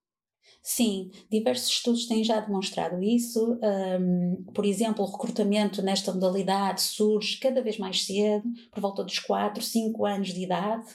Sim, 0.65 1.11
diversos 1.29 1.69
estudos 1.69 2.07
têm 2.07 2.23
já 2.23 2.39
demonstrado 2.39 3.03
isso. 3.03 3.59
Um, 4.01 4.45
por 4.55 4.65
exemplo, 4.65 5.05
o 5.05 5.11
recrutamento 5.11 5.83
nesta 5.83 6.13
modalidade 6.13 6.83
surge 6.83 7.37
cada 7.39 7.61
vez 7.61 7.79
mais 7.79 8.05
cedo, 8.05 8.45
por 8.71 8.81
volta 8.81 9.03
dos 9.03 9.19
4, 9.19 9.61
5 9.61 10.07
anos 10.07 10.29
de 10.33 10.41
idade. 10.41 10.87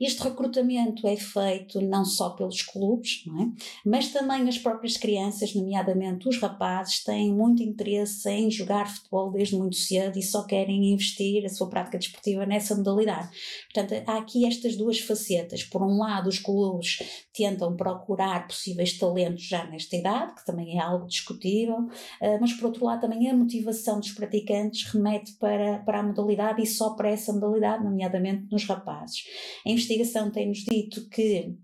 Este 0.00 0.24
recrutamento 0.24 1.06
é 1.06 1.16
feito 1.16 1.80
não 1.80 2.04
só 2.04 2.30
pelos 2.30 2.62
clubes, 2.62 3.22
é? 3.28 3.62
mas 3.86 4.08
também 4.08 4.48
as 4.48 4.58
próprias 4.58 4.96
crianças, 4.96 5.54
nomeadamente 5.54 6.28
os 6.28 6.38
rapazes, 6.38 7.04
têm 7.04 7.32
muito 7.32 7.62
interesse 7.62 8.28
em 8.28 8.50
jogar 8.50 8.92
futebol 8.92 9.30
desde 9.30 9.54
muito 9.54 9.76
cedo 9.76 10.18
e 10.18 10.22
só 10.22 10.42
querem 10.42 10.92
investir 10.92 11.44
a 11.44 11.48
sua 11.48 11.70
prática 11.70 11.96
desportiva 11.96 12.44
nessa 12.44 12.74
modalidade. 12.74 13.28
Portanto, 13.72 14.02
há 14.04 14.18
aqui 14.18 14.44
estas 14.44 14.76
duas 14.76 14.98
facetas. 14.98 15.62
Por 15.62 15.80
um 15.80 15.98
lado, 15.98 16.28
os 16.28 16.40
clubes 16.40 16.98
tentam 17.32 17.76
procurar 17.76 18.46
possíveis 18.46 18.98
talentos 18.98 19.42
já 19.42 19.64
nesta 19.64 19.96
idade, 19.96 20.34
que 20.34 20.44
também 20.44 20.78
é 20.78 20.82
algo 20.82 21.06
discutível, 21.06 21.78
uh, 21.78 22.38
mas 22.40 22.52
por 22.52 22.66
outro 22.66 22.84
lado 22.84 23.00
também 23.00 23.28
a 23.30 23.34
motivação 23.34 23.98
dos 23.98 24.12
praticantes 24.12 24.90
remete 24.92 25.32
para, 25.38 25.78
para 25.80 26.00
a 26.00 26.02
modalidade 26.02 26.62
e 26.62 26.66
só 26.66 26.94
para 26.94 27.10
essa 27.10 27.32
modalidade, 27.32 27.84
nomeadamente 27.84 28.46
nos 28.50 28.64
rapazes. 28.64 29.24
A 29.66 29.70
investigação 29.70 30.30
tem-nos 30.30 30.58
dito 30.58 31.08
que 31.08 31.56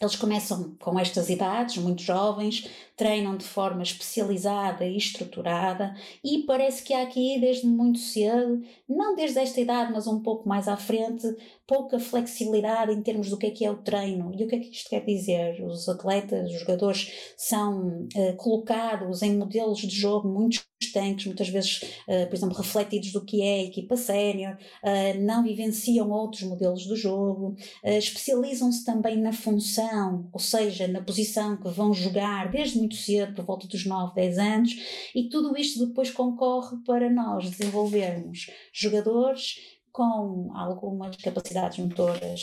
eles 0.00 0.14
começam 0.14 0.76
com 0.78 0.98
estas 0.98 1.30
idades, 1.30 1.78
muito 1.78 2.02
jovens, 2.02 2.68
treinam 2.96 3.36
de 3.36 3.44
forma 3.44 3.82
especializada 3.82 4.84
e 4.84 4.96
estruturada, 4.96 5.94
e 6.22 6.42
parece 6.42 6.82
que 6.82 6.92
há 6.92 7.02
aqui, 7.02 7.38
desde 7.40 7.66
muito 7.66 7.98
cedo, 7.98 8.62
não 8.88 9.14
desde 9.14 9.38
esta 9.38 9.60
idade, 9.60 9.92
mas 9.92 10.06
um 10.06 10.20
pouco 10.20 10.48
mais 10.48 10.68
à 10.68 10.76
frente, 10.76 11.26
pouca 11.66 11.98
flexibilidade 11.98 12.92
em 12.92 13.02
termos 13.02 13.30
do 13.30 13.38
que 13.38 13.46
é 13.46 13.50
que 13.50 13.64
é 13.64 13.70
o 13.70 13.76
treino. 13.78 14.32
E 14.34 14.44
o 14.44 14.48
que 14.48 14.56
é 14.56 14.58
que 14.58 14.70
isto 14.70 14.90
quer 14.90 15.04
dizer? 15.04 15.62
Os 15.64 15.88
atletas, 15.88 16.50
os 16.50 16.60
jogadores, 16.60 17.34
são 17.36 18.06
uh, 18.14 18.36
colocados 18.36 19.22
em 19.22 19.36
modelos 19.36 19.78
de 19.78 19.94
jogo 19.94 20.28
muito 20.28 20.64
tanques, 20.96 21.26
muitas 21.26 21.48
vezes, 21.48 21.82
uh, 22.08 22.26
por 22.28 22.34
exemplo, 22.34 22.56
refletidos 22.56 23.12
do 23.12 23.24
que 23.24 23.42
é 23.42 23.60
a 23.60 23.64
equipa 23.64 23.96
sénior, 23.96 24.54
uh, 24.54 25.20
não 25.20 25.42
vivenciam 25.42 26.10
outros 26.10 26.42
modelos 26.42 26.86
do 26.86 26.96
jogo, 26.96 27.56
uh, 27.84 27.88
especializam-se 27.88 28.84
também 28.84 29.16
na 29.16 29.32
função, 29.32 30.28
ou 30.32 30.40
seja, 30.40 30.86
na 30.86 31.02
posição 31.02 31.56
que 31.56 31.68
vão 31.68 31.92
jogar 31.92 32.50
desde 32.50 32.78
muito 32.78 32.96
cedo, 32.96 33.34
por 33.34 33.44
volta 33.44 33.66
dos 33.66 33.84
9, 33.86 34.14
10 34.14 34.38
anos, 34.38 34.70
e 35.14 35.28
tudo 35.28 35.56
isto 35.56 35.86
depois 35.86 36.10
concorre 36.10 36.76
para 36.84 37.10
nós 37.10 37.50
desenvolvermos 37.50 38.50
jogadores 38.72 39.76
com 39.92 40.50
algumas 40.54 41.16
capacidades 41.16 41.78
motoras 41.78 42.42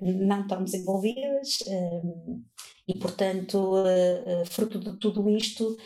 não 0.00 0.46
tão 0.46 0.62
desenvolvidas 0.62 1.58
e, 2.86 2.96
portanto, 2.96 3.74
fruto 4.46 4.78
de 4.78 4.96
tudo 5.00 5.28
isto, 5.28 5.76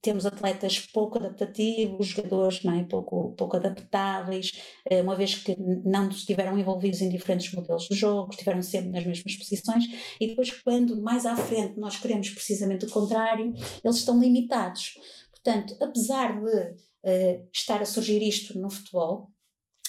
temos 0.00 0.24
atletas 0.24 0.78
pouco 0.78 1.18
adaptativos, 1.18 2.06
jogadores 2.06 2.62
não 2.62 2.74
é? 2.74 2.84
pouco, 2.84 3.34
pouco 3.36 3.56
adaptáveis, 3.56 4.52
eh, 4.88 5.02
uma 5.02 5.16
vez 5.16 5.34
que 5.34 5.56
não 5.84 6.08
estiveram 6.08 6.58
envolvidos 6.58 7.00
em 7.00 7.08
diferentes 7.08 7.52
modelos 7.52 7.88
de 7.88 7.96
jogo, 7.96 8.30
estiveram 8.30 8.62
sempre 8.62 8.90
nas 8.90 9.04
mesmas 9.04 9.36
posições, 9.36 9.84
e 10.20 10.28
depois, 10.28 10.50
quando 10.62 11.00
mais 11.02 11.26
à 11.26 11.36
frente 11.36 11.78
nós 11.78 11.96
queremos 11.96 12.30
precisamente 12.30 12.86
o 12.86 12.90
contrário, 12.90 13.52
eles 13.84 13.96
estão 13.96 14.20
limitados. 14.20 14.94
Portanto, 15.30 15.76
apesar 15.80 16.40
de 16.40 16.50
uh, 16.50 17.48
estar 17.52 17.80
a 17.80 17.86
surgir 17.86 18.22
isto 18.22 18.58
no 18.58 18.70
futebol, 18.70 19.30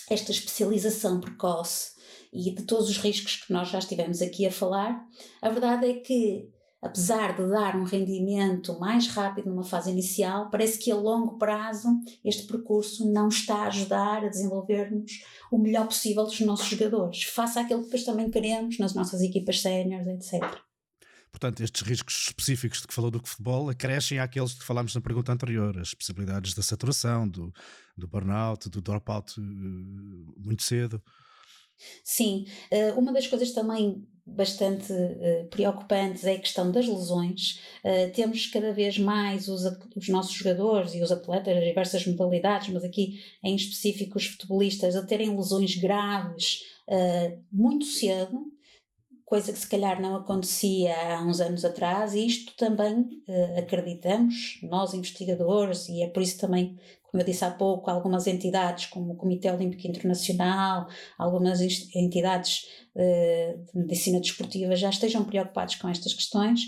esta 0.09 0.31
especialização 0.31 1.19
precoce 1.19 1.91
e 2.33 2.51
de 2.51 2.63
todos 2.63 2.89
os 2.89 2.97
riscos 2.97 3.35
que 3.37 3.53
nós 3.53 3.69
já 3.69 3.79
estivemos 3.79 4.21
aqui 4.21 4.45
a 4.45 4.51
falar, 4.51 5.05
a 5.41 5.49
verdade 5.49 5.87
é 5.87 5.93
que 5.99 6.49
apesar 6.81 7.35
de 7.35 7.47
dar 7.49 7.75
um 7.75 7.83
rendimento 7.83 8.79
mais 8.79 9.07
rápido 9.07 9.49
numa 9.49 9.63
fase 9.63 9.91
inicial, 9.91 10.49
parece 10.49 10.79
que 10.79 10.91
a 10.91 10.95
longo 10.95 11.37
prazo 11.37 11.87
este 12.23 12.47
percurso 12.47 13.11
não 13.11 13.27
está 13.27 13.63
a 13.63 13.67
ajudar 13.67 14.23
a 14.23 14.29
desenvolvermos 14.29 15.23
o 15.51 15.57
melhor 15.57 15.85
possível 15.85 16.23
dos 16.23 16.39
nossos 16.41 16.67
jogadores, 16.67 17.23
face 17.23 17.59
àquilo 17.59 17.79
que 17.79 17.85
depois 17.85 18.03
também 18.03 18.31
queremos 18.31 18.77
nas 18.79 18.93
nossas 18.93 19.21
equipas 19.21 19.61
séniores, 19.61 20.07
etc. 20.07 20.41
Portanto, 21.31 21.61
estes 21.61 21.81
riscos 21.83 22.27
específicos 22.27 22.81
de 22.81 22.87
que 22.87 22.93
falou 22.93 23.11
do 23.11 23.21
futebol 23.23 23.69
acrescem 23.69 24.19
àqueles 24.19 24.53
que 24.53 24.63
falámos 24.63 24.95
na 24.95 25.01
pergunta 25.01 25.31
anterior, 25.31 25.77
as 25.77 25.93
possibilidades 25.93 26.53
da 26.53 26.63
saturação, 26.63 27.27
do, 27.27 27.53
do 27.95 28.07
burnout, 28.07 28.67
do 28.69 28.81
dropout 28.81 29.39
eh, 29.39 29.43
muito 29.43 30.63
cedo. 30.63 31.01
Sim, 32.03 32.45
eh, 32.71 32.93
uma 32.93 33.13
das 33.13 33.27
coisas 33.27 33.51
também 33.51 34.05
bastante 34.35 34.93
uh, 34.93 35.47
preocupantes 35.49 36.23
é 36.23 36.33
a 36.33 36.39
questão 36.39 36.71
das 36.71 36.87
lesões. 36.87 37.59
Uh, 37.83 38.11
temos 38.13 38.47
cada 38.47 38.71
vez 38.71 38.97
mais 38.97 39.47
os, 39.47 39.63
os, 39.95 40.07
nossos 40.07 40.33
jogadores 40.33 40.93
e 40.93 41.01
os 41.01 41.11
atletas 41.11 41.55
de 41.55 41.65
diversas 41.65 42.05
modalidades, 42.05 42.69
mas 42.69 42.83
aqui 42.83 43.19
em 43.43 43.55
específico 43.55 44.17
os 44.17 44.27
futebolistas, 44.27 44.95
a 44.95 45.05
terem 45.05 45.35
lesões 45.35 45.75
graves 45.75 46.63
muito 47.51 47.85
cedo, 47.85 48.51
coisa 49.23 49.53
que 49.53 49.59
se 49.59 49.69
calhar 49.69 50.01
não 50.01 50.15
acontecia 50.15 50.91
há 50.91 51.21
uns 51.21 51.39
anos 51.39 51.63
atrás, 51.63 52.15
e 52.15 52.25
isto 52.25 52.55
também 52.57 53.07
acreditamos, 53.55 54.59
nós 54.63 54.95
investigadores, 54.95 55.87
e 55.87 56.01
é 56.01 56.07
por 56.07 56.23
isso 56.23 56.39
também 56.39 56.79
como 57.11 57.21
eu 57.21 57.25
disse 57.25 57.43
há 57.43 57.51
pouco, 57.51 57.89
algumas 57.89 58.27
entidades 58.27 58.85
como 58.87 59.13
o 59.13 59.15
Comitê 59.15 59.51
Olímpico 59.51 59.87
Internacional, 59.87 60.87
algumas 61.17 61.59
entidades 61.95 62.65
uh, 62.95 63.65
de 63.73 63.79
medicina 63.79 64.19
desportiva 64.19 64.75
já 64.75 64.89
estejam 64.89 65.23
preocupados 65.23 65.75
com 65.75 65.89
estas 65.89 66.13
questões. 66.13 66.61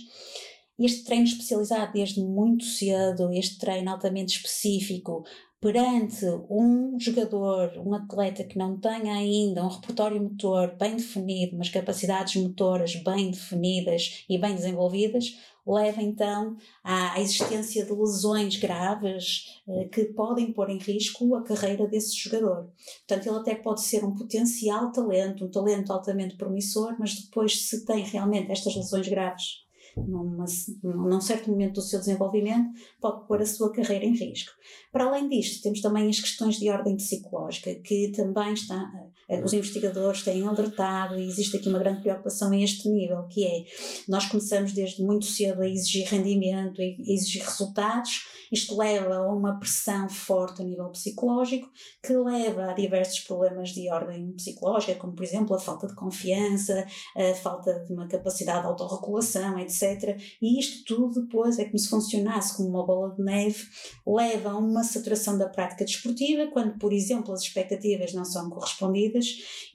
Este 0.80 1.04
treino 1.04 1.26
especializado 1.26 1.94
desde 1.94 2.22
muito 2.22 2.64
cedo, 2.64 3.32
este 3.32 3.60
treino 3.60 3.92
altamente 3.92 4.36
específico, 4.36 5.24
perante 5.62 6.26
um 6.50 7.00
jogador, 7.00 7.78
um 7.78 7.94
atleta 7.94 8.44
que 8.44 8.58
não 8.58 8.80
tenha 8.80 9.14
ainda 9.14 9.64
um 9.64 9.68
repertório 9.68 10.20
motor 10.20 10.76
bem 10.76 10.96
definido, 10.96 11.56
mas 11.56 11.70
capacidades 11.70 12.42
motoras 12.42 12.96
bem 12.96 13.30
definidas 13.30 14.26
e 14.28 14.40
bem 14.40 14.56
desenvolvidas, 14.56 15.38
leva 15.66 16.02
então 16.02 16.58
à 16.84 17.22
existência 17.22 17.86
de 17.86 17.94
lesões 17.94 18.58
graves 18.58 19.62
eh, 19.68 19.86
que 19.86 20.06
podem 20.06 20.52
pôr 20.52 20.72
em 20.72 20.80
risco 20.80 21.36
a 21.36 21.44
carreira 21.44 21.88
desse 21.88 22.18
jogador. 22.18 22.72
Portanto, 23.08 23.28
ele 23.28 23.38
até 23.38 23.54
pode 23.54 23.82
ser 23.82 24.04
um 24.04 24.16
potencial 24.16 24.92
talento, 24.92 25.46
um 25.46 25.52
talento 25.52 25.94
altamente 25.94 26.36
promissor, 26.38 26.96
mas 26.98 27.14
depois, 27.14 27.70
se 27.70 27.86
tem 27.86 28.04
realmente 28.04 28.52
estas 28.52 28.76
lesões 28.76 29.08
graves 29.08 29.62
numa, 29.98 30.46
num 30.84 31.22
certo 31.22 31.50
momento 31.50 31.76
do 31.76 31.82
seu 31.82 32.00
desenvolvimento, 32.00 32.72
pode 33.00 33.28
pôr 33.28 33.42
a 33.42 33.46
sua 33.46 33.72
carreira 33.72 34.06
em 34.06 34.16
risco. 34.16 34.52
Para 34.92 35.06
além 35.06 35.30
disto, 35.30 35.62
temos 35.62 35.82
também 35.82 36.10
as 36.10 36.20
questões 36.20 36.58
de 36.58 36.70
ordem 36.70 36.96
psicológica, 36.96 37.74
que 37.76 38.12
também 38.12 38.54
está, 38.54 38.76
eh, 38.76 39.11
os 39.44 39.54
investigadores 39.54 40.24
têm 40.24 40.46
alertado 40.46 41.20
e 41.20 41.28
existe 41.28 41.58
aqui 41.58 41.70
uma 41.70 41.80
grande 41.80 42.02
preocupação 42.02 42.52
a 42.52 42.58
este 42.58 42.90
nível, 42.90 43.24
que 43.30 43.46
é, 43.46 43.64
nós 44.08 44.26
começamos 44.26 44.74
desde 44.74 45.02
muito 45.04 45.26
cedo 45.26 45.62
a 45.62 45.68
exigir 45.68 46.08
rendimento 46.08 46.82
e 46.82 47.14
exigir 47.14 47.44
resultados, 47.44 48.26
isto 48.52 48.78
leva 48.78 49.16
a 49.16 49.34
uma 49.34 49.58
pressão 49.58 50.10
forte 50.10 50.62
a 50.62 50.66
nível 50.66 50.90
psicológico, 50.90 51.70
que 52.04 52.14
leva 52.14 52.66
a 52.66 52.74
diversos 52.74 53.22
problemas 53.22 53.70
de 53.70 53.90
ordem 53.90 54.34
psicológica, 54.34 54.96
como 54.96 55.14
por 55.14 55.24
exemplo 55.24 55.56
a 55.56 55.60
falta 55.60 55.88
de 55.88 55.96
confiança, 55.96 56.86
a 57.16 57.34
falta 57.36 57.80
de 57.86 57.94
uma 57.94 58.08
capacidade 58.08 58.62
de 58.62 58.68
autorregulação, 58.68 59.58
etc. 59.58 60.20
E 60.42 60.60
isto 60.60 60.84
tudo 60.84 61.22
depois 61.22 61.60
é 61.60 61.66
como 61.66 61.80
se 61.80 61.88
funcionasse 61.88 62.58
como 62.58 62.68
uma 62.68 62.86
bola 62.86 63.16
de 63.16 63.24
neve, 63.24 63.64
leva 64.06 64.52
a 64.52 64.58
uma 64.58 64.84
saturação 64.84 65.38
da 65.38 65.48
prática 65.48 65.86
desportiva, 65.86 66.52
quando, 66.52 66.78
por 66.78 66.92
exemplo, 66.92 67.34
as 67.34 67.42
expectativas 67.44 68.14
não 68.14 68.26
são 68.26 68.50
correspondidas, 68.50 69.21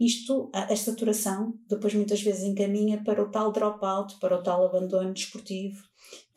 isto, 0.00 0.50
a, 0.55 0.75
saturação, 0.76 1.55
depois 1.69 1.95
muitas 1.95 2.23
vezes 2.23 2.45
encaminha 2.45 3.03
para 3.03 3.23
o 3.23 3.31
tal 3.31 3.53
dropout, 3.53 4.19
para 4.19 4.38
o 4.38 4.43
tal 4.43 4.67
abandono 4.67 5.12
desportivo, 5.12 5.83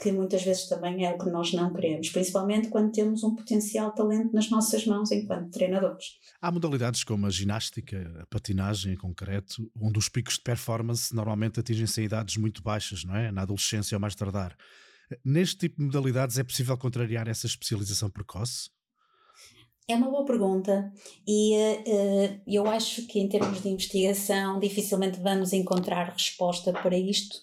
que 0.01 0.11
muitas 0.11 0.43
vezes 0.43 0.67
também 0.67 1.05
é 1.05 1.13
o 1.13 1.17
que 1.17 1.29
nós 1.29 1.53
não 1.53 1.73
queremos, 1.73 2.09
principalmente 2.09 2.69
quando 2.69 2.91
temos 2.91 3.23
um 3.23 3.35
potencial 3.35 3.91
talento 3.93 4.33
nas 4.33 4.49
nossas 4.49 4.85
mãos 4.85 5.11
enquanto 5.11 5.51
treinadores. 5.51 6.05
Há 6.41 6.51
modalidades 6.51 7.03
como 7.03 7.25
a 7.25 7.29
ginástica, 7.29 8.19
a 8.21 8.25
patinagem 8.27 8.93
em 8.93 8.97
concreto, 8.97 9.69
onde 9.75 9.99
os 9.99 10.09
picos 10.09 10.35
de 10.35 10.41
performance 10.41 11.13
normalmente 11.13 11.59
atingem-se 11.59 12.01
em 12.01 12.05
idades 12.05 12.37
muito 12.37 12.63
baixas, 12.63 13.03
não 13.03 13.15
é? 13.15 13.31
Na 13.31 13.41
adolescência 13.41 13.95
ou 13.95 14.01
mais 14.01 14.15
tardar. 14.15 14.55
Neste 15.25 15.57
tipo 15.57 15.77
de 15.77 15.85
modalidades 15.85 16.37
é 16.37 16.43
possível 16.43 16.77
contrariar 16.77 17.27
essa 17.27 17.47
especialização 17.47 18.09
precoce? 18.09 18.69
É 19.89 19.95
uma 19.95 20.11
boa 20.11 20.23
pergunta 20.23 20.93
e 21.27 21.55
uh, 21.57 22.41
eu 22.45 22.67
acho 22.67 23.07
que 23.07 23.19
em 23.19 23.27
termos 23.27 23.59
de 23.59 23.69
investigação 23.69 24.59
dificilmente 24.59 25.19
vamos 25.19 25.51
encontrar 25.51 26.11
resposta 26.11 26.71
para 26.71 26.95
isto, 26.95 27.35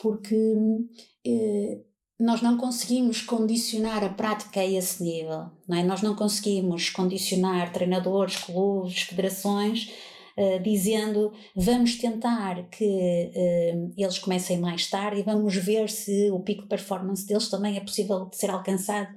porque 0.00 0.34
uh, 0.34 1.84
nós 2.18 2.40
não 2.40 2.56
conseguimos 2.56 3.20
condicionar 3.20 4.02
a 4.02 4.08
prática 4.08 4.60
a 4.60 4.66
esse 4.66 5.02
nível, 5.02 5.50
não 5.68 5.76
é? 5.76 5.82
Nós 5.82 6.00
não 6.00 6.16
conseguimos 6.16 6.88
condicionar 6.88 7.70
treinadores, 7.70 8.38
clubes, 8.38 9.02
federações 9.02 9.92
Uh, 10.38 10.62
dizendo 10.62 11.32
vamos 11.56 11.96
tentar 11.96 12.70
que 12.70 12.84
uh, 12.84 13.92
eles 13.94 14.18
comecem 14.18 14.58
mais 14.58 14.88
tarde 14.88 15.20
e 15.20 15.24
vamos 15.24 15.56
ver 15.56 15.90
se 15.90 16.30
o 16.30 16.40
pico 16.40 16.62
de 16.62 16.68
performance 16.68 17.26
deles 17.26 17.50
também 17.50 17.76
é 17.76 17.80
possível 17.80 18.26
de 18.26 18.36
ser 18.36 18.48
alcançado 18.48 19.10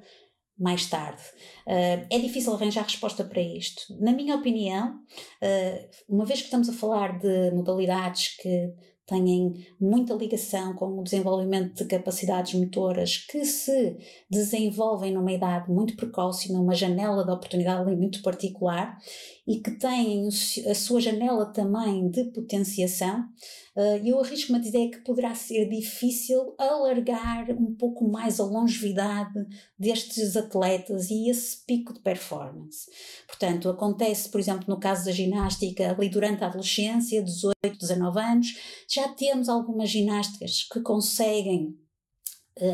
mais 0.57 0.85
tarde. 0.87 1.21
Uh, 1.67 2.05
é 2.09 2.19
difícil 2.19 2.53
arranjar 2.53 2.83
resposta 2.83 3.23
para 3.23 3.41
isto. 3.41 3.81
Na 3.99 4.11
minha 4.11 4.35
opinião, 4.35 4.95
uh, 5.41 5.89
uma 6.07 6.25
vez 6.25 6.39
que 6.39 6.45
estamos 6.45 6.69
a 6.69 6.73
falar 6.73 7.19
de 7.19 7.51
modalidades 7.51 8.37
que 8.37 8.73
têm 9.05 9.65
muita 9.79 10.13
ligação 10.13 10.73
com 10.75 10.99
o 10.99 11.03
desenvolvimento 11.03 11.75
de 11.75 11.85
capacidades 11.85 12.53
motoras 12.53 13.17
que 13.17 13.43
se 13.43 13.97
desenvolvem 14.29 15.11
numa 15.13 15.31
idade 15.31 15.69
muito 15.69 15.95
precoce, 15.95 16.53
numa 16.53 16.73
janela 16.73 17.25
de 17.25 17.31
oportunidade 17.31 17.93
muito 17.95 18.21
particular 18.21 18.97
e 19.45 19.59
que 19.59 19.71
têm 19.71 20.27
a 20.27 20.75
sua 20.75 21.01
janela 21.01 21.47
também 21.47 22.09
de 22.09 22.23
potenciação, 22.31 23.25
eh, 23.75 24.01
eu 24.05 24.19
arrisco-me 24.19 24.59
a 24.59 24.61
dizer 24.61 24.89
que 24.89 24.99
poderá 24.99 25.33
ser 25.33 25.67
difícil 25.67 26.53
alargar 26.57 27.49
um 27.51 27.75
pouco 27.75 28.07
mais 28.07 28.39
a 28.39 28.43
longevidade 28.43 29.45
destes 29.77 30.37
atletas 30.37 31.09
e 31.09 31.29
esse 31.29 31.65
pico 31.65 31.93
de 31.93 31.99
performance. 31.99 32.89
Portanto, 33.27 33.69
acontece, 33.69 34.29
por 34.29 34.39
exemplo, 34.39 34.65
no 34.67 34.79
caso 34.79 35.05
da 35.05 35.11
ginástica, 35.11 35.91
ali 35.91 36.09
durante 36.09 36.43
a 36.43 36.47
adolescência, 36.47 37.23
18, 37.23 37.53
19 37.79 38.19
anos, 38.19 38.47
já 38.87 39.07
temos 39.09 39.49
algumas 39.49 39.89
ginásticas 39.89 40.67
que 40.71 40.81
conseguem 40.81 41.77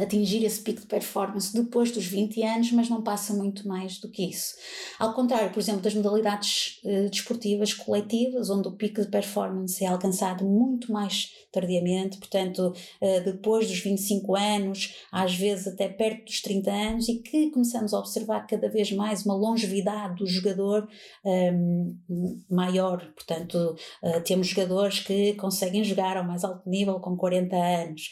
atingir 0.02 0.44
esse 0.44 0.62
pico 0.62 0.82
de 0.82 0.88
performance 0.88 1.54
depois 1.54 1.92
dos 1.92 2.06
20 2.06 2.44
anos, 2.44 2.72
mas 2.72 2.90
não 2.90 3.02
passa 3.02 3.34
muito 3.34 3.68
mais 3.68 3.98
do 4.00 4.10
que 4.10 4.24
isso. 4.30 4.56
Ao 5.00 5.14
contrário, 5.14 5.52
por 5.52 5.60
exemplo, 5.60 5.82
das 5.82 5.94
modalidades 5.94 6.80
uh, 6.84 7.10
desportivas 7.10 7.74
coletivas, 7.74 8.50
onde 8.50 8.68
o 8.68 8.74
pico 8.74 9.02
de 9.02 9.08
performance 9.08 9.84
é 9.84 9.88
alcançado 9.88 10.44
muito 10.44 10.92
mais 10.92 11.32
tardiamente, 11.52 12.18
portanto, 12.18 12.74
uh, 13.02 13.24
depois 13.24 13.68
dos 13.68 13.80
25 13.80 14.36
anos, 14.36 14.96
às 15.12 15.34
vezes 15.34 15.68
até 15.68 15.88
perto 15.88 16.26
dos 16.26 16.42
30 16.42 16.72
anos, 16.72 17.08
e 17.08 17.20
que 17.20 17.50
começamos 17.52 17.94
a 17.94 18.00
observar 18.00 18.46
cada 18.48 18.70
vez 18.70 18.92
mais 18.92 19.26
uma 19.26 19.36
longevidade 19.36 20.18
do 20.18 20.28
jogador 20.28 20.88
um, 21.26 21.98
ehm, 22.10 22.44
maior. 22.50 23.00
Portanto, 23.14 23.76
uh, 24.04 24.22
temos 24.26 24.48
jogadores 24.48 25.00
que 25.00 25.34
conseguem 25.36 25.84
jogar 25.86 26.18
ao 26.18 26.24
mais 26.26 26.44
alto 26.44 26.70
nível 26.70 27.00
com 27.00 27.16
40 27.16 27.56
anos, 27.56 28.10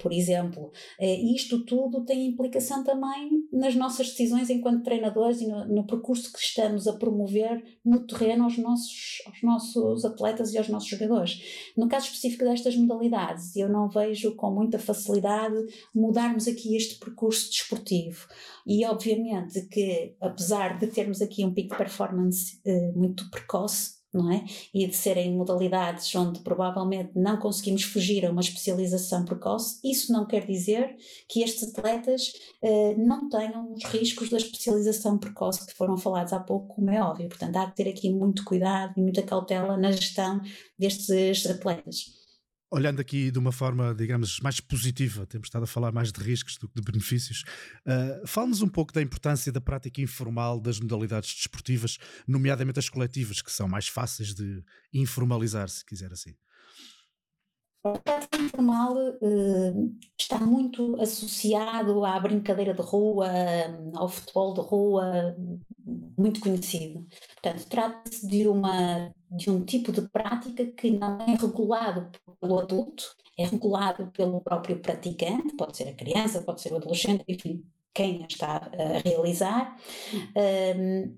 por 0.00 0.12
exemplo 0.12 0.72
eh, 1.01 1.01
e 1.04 1.34
isto 1.34 1.64
tudo 1.64 2.04
tem 2.04 2.26
implicação 2.26 2.84
também 2.84 3.48
nas 3.52 3.74
nossas 3.74 4.10
decisões 4.10 4.48
enquanto 4.50 4.84
treinadores 4.84 5.40
e 5.40 5.48
no, 5.48 5.66
no, 5.66 5.86
percurso 5.86 6.32
que 6.32 6.38
estamos 6.38 6.86
a 6.86 6.92
promover 6.92 7.62
no 7.84 8.06
terreno 8.06 8.44
aos 8.44 8.56
nossos, 8.56 9.20
aos 9.26 9.42
nossos 9.42 10.04
atletas 10.04 10.52
e 10.52 10.58
aos 10.58 10.68
nossos 10.68 10.88
jogadores. 10.88 11.72
No 11.76 11.88
caso 11.88 12.06
específico 12.06 12.44
destas 12.44 12.76
modalidades, 12.76 13.56
eu 13.56 13.68
não 13.68 13.88
vejo 13.88 14.36
com 14.36 14.50
muita 14.52 14.78
facilidade 14.78 15.56
mudarmos 15.94 16.46
aqui 16.46 16.76
este 16.76 16.98
percurso 16.98 17.50
desportivo. 17.50 18.28
E 18.64 18.84
obviamente 18.86 19.66
que, 19.68 20.14
apesar 20.20 20.78
de 20.78 20.86
termos 20.86 21.20
aqui 21.20 21.44
um 21.44 21.52
pico 21.52 21.70
de 21.70 21.78
performance 21.78 22.60
eh, 22.64 22.92
muito 22.94 23.28
precoce, 23.28 24.01
não 24.12 24.30
é? 24.30 24.44
E 24.74 24.86
de 24.86 24.94
serem 24.94 25.34
modalidades 25.34 26.14
onde 26.14 26.40
provavelmente 26.40 27.12
não 27.14 27.38
conseguimos 27.38 27.82
fugir 27.82 28.26
a 28.26 28.30
uma 28.30 28.40
especialização 28.40 29.24
precoce, 29.24 29.80
isso 29.82 30.12
não 30.12 30.26
quer 30.26 30.46
dizer 30.46 30.96
que 31.28 31.42
estes 31.42 31.70
atletas 31.70 32.32
eh, 32.62 32.94
não 32.96 33.28
tenham 33.28 33.72
os 33.72 33.84
riscos 33.84 34.28
da 34.28 34.36
especialização 34.36 35.18
precoce 35.18 35.66
que 35.66 35.74
foram 35.74 35.96
falados 35.96 36.32
há 36.32 36.40
pouco, 36.40 36.74
como 36.74 36.90
é 36.90 37.02
óbvio. 37.02 37.28
Portanto, 37.28 37.56
há 37.56 37.66
que 37.70 37.76
ter 37.76 37.88
aqui 37.88 38.12
muito 38.12 38.44
cuidado 38.44 38.92
e 38.96 39.00
muita 39.00 39.22
cautela 39.22 39.76
na 39.76 39.92
gestão 39.92 40.40
destes 40.78 41.46
atletas 41.46 42.21
olhando 42.72 43.00
aqui 43.00 43.30
de 43.30 43.38
uma 43.38 43.52
forma, 43.52 43.94
digamos, 43.94 44.40
mais 44.40 44.58
positiva, 44.58 45.26
temos 45.26 45.48
estado 45.48 45.64
a 45.64 45.66
falar 45.66 45.92
mais 45.92 46.10
de 46.10 46.22
riscos 46.22 46.56
do 46.56 46.66
que 46.66 46.80
de 46.80 46.90
benefícios, 46.90 47.44
uh, 47.86 48.26
fale-nos 48.26 48.62
um 48.62 48.68
pouco 48.68 48.94
da 48.94 49.02
importância 49.02 49.52
da 49.52 49.60
prática 49.60 50.00
informal 50.00 50.58
das 50.58 50.80
modalidades 50.80 51.34
desportivas, 51.34 51.98
nomeadamente 52.26 52.78
as 52.78 52.88
coletivas, 52.88 53.42
que 53.42 53.52
são 53.52 53.68
mais 53.68 53.88
fáceis 53.88 54.34
de 54.34 54.64
informalizar, 54.90 55.68
se 55.68 55.84
quiser 55.84 56.10
assim. 56.12 56.34
A 57.84 57.98
prática 57.98 58.36
informal 58.36 58.94
uh, 58.96 59.98
está 60.16 60.38
muito 60.38 61.00
associado 61.00 62.04
à 62.04 62.18
brincadeira 62.20 62.72
de 62.72 62.80
rua, 62.80 63.28
ao 63.94 64.08
futebol 64.08 64.54
de 64.54 64.60
rua, 64.60 65.36
muito 66.16 66.38
conhecido. 66.38 67.04
Portanto, 67.34 67.66
trata-se 67.68 68.26
de 68.26 68.46
uma 68.46 69.12
de 69.30 69.50
um 69.50 69.64
tipo 69.64 69.90
de 69.90 70.02
prática 70.10 70.64
que 70.66 70.90
não 70.90 71.18
é 71.22 71.34
regulado 71.34 72.10
pelo 72.40 72.60
adulto, 72.60 73.16
é 73.38 73.46
regulado 73.46 74.12
pelo 74.12 74.40
próprio 74.42 74.78
praticante, 74.78 75.56
pode 75.56 75.76
ser 75.76 75.88
a 75.88 75.94
criança, 75.94 76.42
pode 76.42 76.60
ser 76.60 76.72
o 76.72 76.76
adolescente, 76.76 77.24
enfim, 77.26 77.64
quem 77.94 78.22
a 78.22 78.26
está 78.26 78.56
a 78.56 79.08
realizar. 79.08 79.76
Um, 80.36 81.16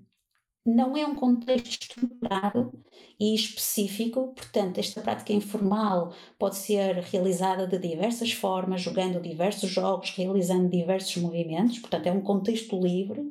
não 0.65 0.97
é 0.97 1.05
um 1.05 1.13
contexto 1.13 1.83
estruturado 1.83 2.73
e 3.19 3.35
específico, 3.35 4.33
portanto, 4.35 4.79
esta 4.79 4.99
prática 4.99 5.31
informal 5.31 6.11
pode 6.39 6.55
ser 6.55 6.95
realizada 6.95 7.67
de 7.67 7.77
diversas 7.77 8.31
formas, 8.31 8.81
jogando 8.81 9.21
diversos 9.21 9.69
jogos, 9.69 10.09
realizando 10.09 10.67
diversos 10.67 11.15
movimentos, 11.17 11.77
portanto, 11.77 12.07
é 12.07 12.11
um 12.11 12.21
contexto 12.21 12.79
livre. 12.79 13.21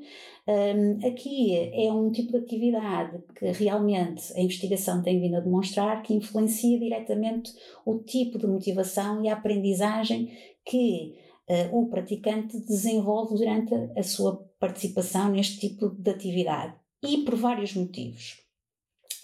Um, 0.46 1.06
aqui 1.06 1.56
é 1.72 1.90
um 1.92 2.12
tipo 2.12 2.32
de 2.32 2.38
atividade 2.38 3.18
que 3.34 3.46
realmente 3.46 4.32
a 4.34 4.40
investigação 4.40 5.02
tem 5.02 5.20
vindo 5.20 5.36
a 5.36 5.40
demonstrar 5.40 6.02
que 6.02 6.14
influencia 6.14 6.78
diretamente 6.78 7.52
o 7.84 7.98
tipo 7.98 8.38
de 8.38 8.46
motivação 8.46 9.24
e 9.24 9.28
a 9.28 9.32
aprendizagem 9.32 10.30
que 10.64 11.16
uh, 11.48 11.78
o 11.78 11.88
praticante 11.88 12.60
desenvolve 12.60 13.36
durante 13.36 13.74
a 13.98 14.02
sua 14.02 14.36
participação 14.60 15.30
neste 15.30 15.58
tipo 15.68 15.88
de 15.90 16.10
atividade 16.10 16.83
e 17.06 17.24
por 17.24 17.36
vários 17.36 17.74
motivos. 17.74 18.40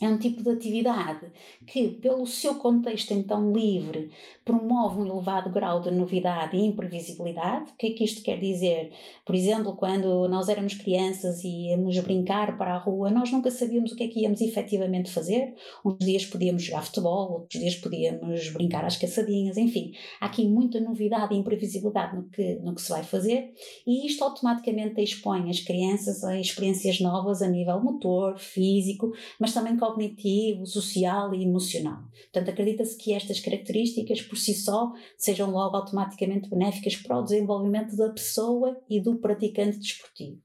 É 0.01 0.09
um 0.09 0.19
tipo 0.19 0.43
de 0.43 0.51
atividade 0.51 1.31
que, 1.67 1.89
pelo 1.89 2.27
seu 2.27 2.55
contexto 2.55 3.13
então 3.13 3.53
livre, 3.53 4.11
promove 4.51 5.01
um 5.01 5.07
elevado 5.07 5.49
grau 5.51 5.81
de 5.81 5.93
novidade 5.93 6.57
e 6.57 6.67
imprevisibilidade. 6.67 7.71
O 7.71 7.77
que 7.77 7.87
é 7.87 7.91
que 7.91 8.03
isto 8.03 8.21
quer 8.23 8.41
dizer? 8.41 8.91
Por 9.25 9.37
exemplo, 9.37 9.77
quando 9.77 10.29
nós 10.29 10.49
éramos 10.49 10.75
crianças 10.75 11.45
e 11.45 11.69
íamos 11.69 11.97
brincar 12.01 12.59
para 12.59 12.75
a 12.75 12.79
rua, 12.79 13.11
nós 13.11 13.31
nunca 13.31 13.49
sabíamos 13.49 13.93
o 13.93 13.97
que 13.97 14.05
é 14.05 14.09
que 14.09 14.21
íamos 14.21 14.41
efetivamente 14.41 15.09
fazer. 15.09 15.55
Uns 15.85 15.99
dias 16.01 16.27
podíamos 16.27 16.65
jogar 16.65 16.83
futebol, 16.83 17.33
outros 17.33 17.61
dias 17.61 17.77
podíamos 17.77 18.49
brincar 18.51 18.85
às 18.85 18.97
caçadinhas, 18.97 19.57
enfim. 19.57 19.93
Há 20.21 20.27
aqui 20.27 20.49
muita 20.49 20.81
novidade 20.81 21.33
e 21.33 21.39
imprevisibilidade 21.39 22.17
no 22.17 22.25
que, 22.29 22.57
no 22.57 22.75
que 22.75 22.83
se 22.83 22.91
vai 22.91 23.05
fazer 23.05 23.53
e 23.87 24.07
isto 24.07 24.25
automaticamente 24.25 25.01
expõe 25.01 25.49
as 25.49 25.61
crianças 25.61 26.25
a 26.25 26.39
experiências 26.41 27.01
novas 27.01 27.41
a 27.41 27.47
nível 27.47 27.81
motor, 27.81 28.37
físico, 28.39 29.13
mas 29.39 29.55
também 29.55 29.77
cognitivo, 29.77 30.67
social 30.67 31.33
e 31.35 31.45
emocional. 31.45 32.03
Portanto, 32.33 32.51
acredita-se 32.51 32.97
que 32.97 33.13
estas 33.13 33.39
características 33.39 34.23
por 34.23 34.40
si 34.41 34.55
só 34.55 34.93
sejam 35.17 35.51
logo 35.51 35.77
automaticamente 35.77 36.49
benéficas 36.49 36.97
para 36.97 37.19
o 37.19 37.23
desenvolvimento 37.23 37.97
da 37.97 38.11
pessoa 38.11 38.81
e 38.89 39.01
do 39.01 39.17
praticante 39.17 39.79
desportivo. 39.79 40.41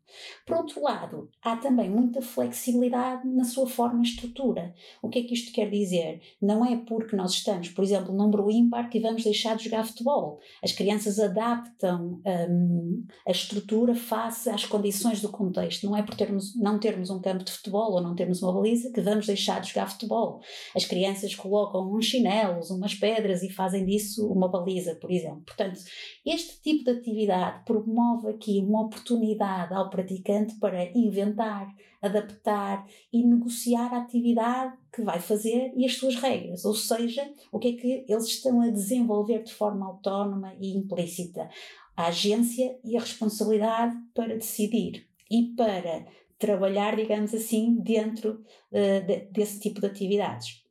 Por 0.45 0.58
outro 0.58 0.84
lado, 0.84 1.30
há 1.41 1.56
também 1.58 1.89
muita 1.89 2.21
flexibilidade 2.21 3.28
na 3.28 3.43
sua 3.43 3.67
forma 3.67 4.01
e 4.01 4.04
estrutura. 4.04 4.73
O 5.01 5.10
que 5.10 5.19
é 5.19 5.23
que 5.23 5.34
isto 5.34 5.51
quer 5.51 5.69
dizer? 5.69 6.21
Não 6.41 6.65
é 6.65 6.78
porque 6.78 7.15
nós 7.15 7.32
estamos, 7.32 7.69
por 7.69 7.84
exemplo, 7.84 8.13
num 8.13 8.25
número 8.25 8.51
ímpar 8.51 8.89
que 8.89 8.99
vamos 8.99 9.23
deixar 9.23 9.56
de 9.56 9.65
jogar 9.65 9.86
futebol. 9.86 10.39
As 10.63 10.71
crianças 10.71 11.19
adaptam 11.19 12.21
um, 12.25 13.06
a 13.28 13.32
estrutura 13.32 13.95
face 13.95 14.49
às 14.49 14.65
condições 14.65 15.21
do 15.21 15.30
contexto. 15.30 15.86
Não 15.86 15.95
é 15.95 16.04
por 16.04 16.15
termos, 16.15 16.56
não 16.56 16.80
termos 16.80 17.10
um 17.10 17.21
campo 17.21 17.43
de 17.43 17.51
futebol 17.51 17.93
ou 17.93 18.01
não 18.01 18.15
termos 18.15 18.41
uma 18.41 18.54
baliza 18.54 18.91
que 18.91 19.01
vamos 19.01 19.28
deixar 19.28 19.62
de 19.62 19.69
jogar 19.69 19.89
futebol. 19.89 20.41
As 20.75 20.86
crianças 20.86 21.36
colocam 21.36 21.93
uns 21.93 22.06
chinelos, 22.06 22.69
umas 22.69 22.93
pedras 22.93 23.43
e 23.43 23.49
fazem 23.49 23.86
disso 23.86 24.28
uma 24.28 24.47
baliza, 24.47 24.95
por 24.95 25.12
exemplo. 25.12 25.43
Portanto, 25.45 25.80
este 26.25 26.62
tipo 26.62 26.84
de 26.86 26.91
atividade 26.91 27.63
promove 27.65 28.30
aqui 28.30 28.60
uma 28.60 28.86
oportunidade 28.86 29.73
ao 29.73 29.89
praticante 30.05 30.55
para 30.59 30.85
inventar, 30.97 31.73
adaptar 32.01 32.87
e 33.11 33.23
negociar 33.25 33.93
a 33.93 34.01
atividade 34.01 34.77
que 34.93 35.01
vai 35.01 35.19
fazer 35.19 35.73
e 35.75 35.85
as 35.85 35.95
suas 35.95 36.15
regras, 36.15 36.63
ou 36.63 36.75
seja, 36.75 37.27
o 37.51 37.59
que 37.59 37.69
é 37.69 37.73
que 37.73 38.05
eles 38.07 38.25
estão 38.25 38.61
a 38.61 38.69
desenvolver 38.69 39.43
de 39.43 39.53
forma 39.53 39.85
autónoma 39.85 40.53
e 40.61 40.77
implícita. 40.77 41.49
A 41.97 42.07
agência 42.07 42.77
e 42.83 42.95
a 42.95 42.99
responsabilidade 42.99 43.95
para 44.13 44.35
decidir 44.35 45.07
e 45.31 45.53
para 45.55 46.05
trabalhar, 46.37 46.95
digamos 46.95 47.33
assim, 47.33 47.75
dentro 47.81 48.43
uh, 48.71 49.07
de, 49.07 49.25
desse 49.31 49.59
tipo 49.59 49.81
de 49.81 49.87
atividades. 49.87 50.63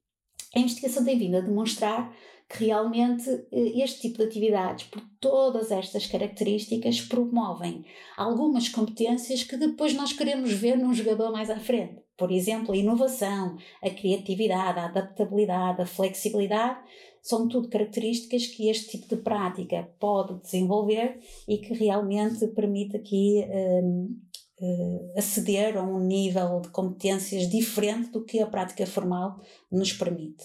A 0.54 0.60
investigação 0.60 1.04
tem 1.04 1.18
vindo 1.18 1.36
a 1.36 1.40
demonstrar 1.40 2.14
que 2.48 2.64
realmente 2.64 3.28
eh, 3.52 3.82
este 3.82 4.02
tipo 4.02 4.18
de 4.18 4.24
atividades, 4.24 4.84
por 4.86 5.02
todas 5.20 5.70
estas 5.70 6.06
características, 6.06 7.00
promovem 7.00 7.84
algumas 8.16 8.68
competências 8.68 9.42
que 9.42 9.56
depois 9.56 9.94
nós 9.94 10.12
queremos 10.12 10.52
ver 10.52 10.76
num 10.76 10.94
jogador 10.94 11.32
mais 11.32 11.50
à 11.50 11.58
frente. 11.58 12.02
Por 12.16 12.30
exemplo, 12.30 12.72
a 12.72 12.76
inovação, 12.76 13.56
a 13.82 13.90
criatividade, 13.90 14.78
a 14.78 14.84
adaptabilidade, 14.86 15.82
a 15.82 15.86
flexibilidade, 15.86 16.78
são 17.20 17.48
tudo 17.48 17.70
características 17.70 18.46
que 18.46 18.68
este 18.68 18.98
tipo 18.98 19.16
de 19.16 19.22
prática 19.22 19.88
pode 19.98 20.40
desenvolver 20.42 21.18
e 21.48 21.56
que 21.56 21.72
realmente 21.72 22.46
permite 22.48 22.96
aqui 22.96 23.42
um, 23.48 24.20
uh, 24.60 25.12
aceder 25.16 25.76
a 25.76 25.82
um 25.82 26.00
nível 26.00 26.60
de 26.60 26.68
competências 26.68 27.48
diferente 27.48 28.10
do 28.10 28.24
que 28.24 28.40
a 28.40 28.46
prática 28.46 28.86
formal 28.86 29.40
nos 29.72 29.92
permite. 29.92 30.44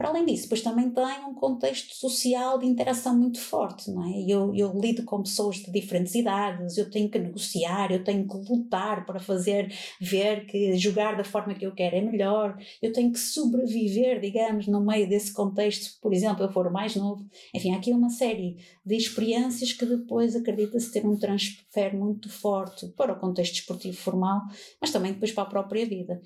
Para 0.00 0.08
além 0.08 0.24
disso, 0.24 0.44
depois 0.44 0.62
também 0.62 0.88
tem 0.88 1.26
um 1.28 1.34
contexto 1.34 1.94
social 1.94 2.58
de 2.58 2.64
interação 2.64 3.14
muito 3.14 3.38
forte, 3.38 3.90
não 3.90 4.02
é? 4.02 4.22
Eu, 4.26 4.54
eu 4.54 4.72
lido 4.80 5.04
com 5.04 5.22
pessoas 5.22 5.56
de 5.56 5.70
diferentes 5.70 6.14
idades, 6.14 6.78
eu 6.78 6.90
tenho 6.90 7.10
que 7.10 7.18
negociar, 7.18 7.92
eu 7.92 8.02
tenho 8.02 8.26
que 8.26 8.34
lutar 8.50 9.04
para 9.04 9.20
fazer 9.20 9.70
ver 10.00 10.46
que 10.46 10.74
jogar 10.78 11.18
da 11.18 11.22
forma 11.22 11.52
que 11.52 11.66
eu 11.66 11.74
quero 11.74 11.96
é 11.96 12.00
melhor, 12.00 12.56
eu 12.80 12.94
tenho 12.94 13.12
que 13.12 13.18
sobreviver, 13.18 14.22
digamos, 14.22 14.66
no 14.68 14.80
meio 14.80 15.06
desse 15.06 15.34
contexto, 15.34 16.00
por 16.00 16.14
exemplo, 16.14 16.44
eu 16.44 16.50
for 16.50 16.72
mais 16.72 16.96
novo. 16.96 17.22
Enfim, 17.54 17.74
há 17.74 17.76
aqui 17.76 17.92
uma 17.92 18.08
série 18.08 18.56
de 18.82 18.96
experiências 18.96 19.74
que 19.74 19.84
depois 19.84 20.34
acredita-se 20.34 20.90
ter 20.90 21.04
um 21.04 21.18
transfer 21.18 21.94
muito 21.94 22.30
forte 22.30 22.88
para 22.96 23.12
o 23.12 23.20
contexto 23.20 23.56
esportivo 23.56 23.98
formal, 23.98 24.40
mas 24.80 24.90
também 24.90 25.12
depois 25.12 25.30
para 25.30 25.42
a 25.42 25.50
própria 25.50 25.84
vida. 25.84 26.22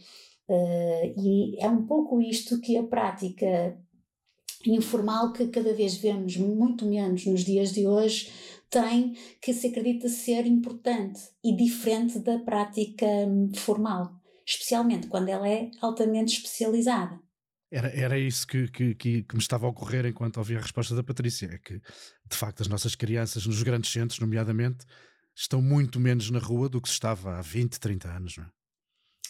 Uh, 0.49 1.15
e 1.17 1.57
é 1.59 1.69
um 1.69 1.87
pouco 1.87 2.21
isto 2.21 2.61
que 2.61 2.77
a 2.77 2.83
prática 2.83 3.79
informal, 4.67 5.33
que 5.33 5.49
cada 5.49 5.73
vez 5.75 5.97
vemos 5.97 6.37
muito 6.37 6.87
menos 6.87 7.27
nos 7.27 7.45
dias 7.45 7.73
de 7.73 7.87
hoje, 7.87 8.31
tem 8.71 9.17
que 9.41 9.53
se 9.53 9.69
acredita 9.69 10.09
ser 10.09 10.47
importante 10.47 11.21
e 11.43 11.55
diferente 11.55 12.19
da 12.19 12.39
prática 12.39 13.07
hum, 13.07 13.53
formal, 13.55 14.13
especialmente 14.47 15.07
quando 15.07 15.29
ela 15.29 15.49
é 15.49 15.71
altamente 15.81 16.35
especializada. 16.35 17.21
Era, 17.71 17.89
era 17.89 18.19
isso 18.19 18.47
que, 18.47 18.69
que, 18.69 18.95
que, 18.95 19.27
me 19.33 19.41
estava 19.41 19.67
a 19.67 19.71
ocorrer 19.71 20.07
enquanto 20.07 20.37
ouvia 20.37 20.59
a 20.59 20.63
resposta 20.63 20.95
da 20.95 21.03
Patrícia: 21.03 21.47
é 21.47 21.59
que, 21.59 21.75
de 21.75 22.37
facto, 22.37 22.61
as 22.61 22.69
nossas 22.69 22.95
crianças 22.95 23.47
nos 23.47 23.63
grandes 23.63 23.91
centros, 23.91 24.21
nomeadamente, 24.21 24.85
estão 25.35 25.61
muito 25.61 25.99
menos 25.99 26.31
na 26.31 26.39
rua 26.39 26.69
do 26.69 26.81
que 26.81 26.89
se 26.89 26.95
estava 26.95 27.37
há 27.37 27.43
20, 27.43 27.79
30 27.81 28.09
anos, 28.09 28.37
não 28.37 28.45
é? 28.45 28.64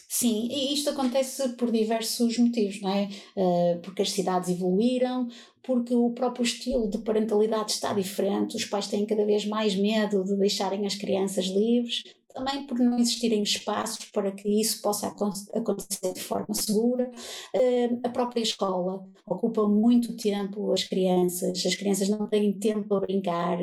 Sim, 0.08 0.48
e 0.50 0.74
isto 0.74 0.90
acontece 0.90 1.50
por 1.50 1.72
diversos 1.72 2.38
motivos, 2.38 2.80
não 2.80 2.90
é? 2.90 3.08
Uh, 3.36 3.80
porque 3.82 4.02
as 4.02 4.10
cidades 4.10 4.48
evoluíram, 4.48 5.28
porque 5.62 5.94
o 5.94 6.10
próprio 6.10 6.44
estilo 6.44 6.88
de 6.88 6.98
parentalidade 6.98 7.72
está 7.72 7.92
diferente, 7.92 8.56
os 8.56 8.64
pais 8.64 8.86
têm 8.86 9.04
cada 9.06 9.24
vez 9.24 9.44
mais 9.44 9.74
medo 9.74 10.22
de 10.22 10.36
deixarem 10.36 10.86
as 10.86 10.94
crianças 10.94 11.46
livres, 11.46 12.04
também 12.34 12.66
por 12.66 12.78
não 12.78 12.98
existirem 12.98 13.42
espaços 13.42 14.06
para 14.06 14.32
que 14.32 14.48
isso 14.60 14.82
possa 14.82 15.06
acontecer 15.06 16.12
de 16.12 16.20
forma 16.20 16.52
segura. 16.52 17.10
Uh, 17.54 18.00
a 18.02 18.08
própria 18.08 18.42
escola 18.42 19.06
ocupa 19.24 19.66
muito 19.68 20.16
tempo 20.16 20.72
as 20.72 20.82
crianças, 20.82 21.64
as 21.64 21.76
crianças 21.76 22.08
não 22.08 22.26
têm 22.26 22.52
tempo 22.52 22.88
para 22.88 23.00
brincar, 23.06 23.58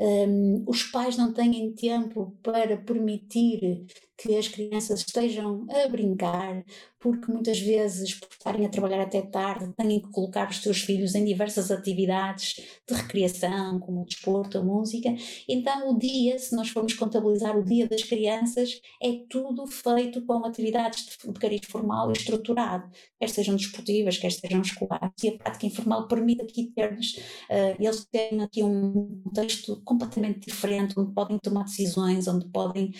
um, 0.00 0.64
os 0.66 0.84
pais 0.84 1.16
não 1.18 1.32
têm 1.32 1.70
tempo 1.72 2.34
para 2.42 2.78
permitir 2.78 3.84
que 4.16 4.36
as 4.36 4.48
crianças 4.48 5.00
estejam 5.00 5.66
a 5.68 5.88
brincar, 5.88 6.64
porque 7.04 7.30
muitas 7.30 7.60
vezes, 7.60 8.14
por 8.14 8.30
estarem 8.30 8.64
a 8.64 8.68
trabalhar 8.70 9.02
até 9.02 9.20
tarde, 9.20 9.70
têm 9.76 10.00
que 10.00 10.10
colocar 10.10 10.48
os 10.48 10.62
seus 10.62 10.80
filhos 10.80 11.14
em 11.14 11.22
diversas 11.22 11.70
atividades 11.70 12.54
de 12.88 12.94
recreação, 12.94 13.78
como 13.78 14.00
o 14.00 14.04
desporto, 14.06 14.56
a 14.56 14.62
música. 14.62 15.14
Então, 15.46 15.90
o 15.90 15.98
dia, 15.98 16.38
se 16.38 16.56
nós 16.56 16.70
formos 16.70 16.94
contabilizar 16.94 17.58
o 17.58 17.62
dia 17.62 17.86
das 17.86 18.02
crianças, 18.02 18.80
é 19.02 19.20
tudo 19.28 19.66
feito 19.66 20.24
com 20.24 20.46
atividades 20.46 21.18
de 21.22 21.32
cariz 21.34 21.60
formal 21.66 22.08
e 22.08 22.14
estruturado, 22.14 22.90
quer 23.20 23.28
sejam 23.28 23.54
desportivas, 23.54 24.16
quer 24.16 24.32
sejam 24.32 24.62
escolares. 24.62 25.12
E 25.22 25.28
a 25.28 25.36
prática 25.36 25.66
informal 25.66 26.08
permite 26.08 26.40
aqui 26.40 26.72
ter-nos, 26.74 27.18
uh, 27.50 27.76
eles 27.78 28.06
têm 28.06 28.40
aqui 28.40 28.62
um 28.62 29.20
contexto 29.24 29.78
completamente 29.84 30.46
diferente, 30.46 30.98
onde 30.98 31.12
podem 31.12 31.38
tomar 31.38 31.64
decisões, 31.64 32.26
onde 32.26 32.48
podem 32.48 32.94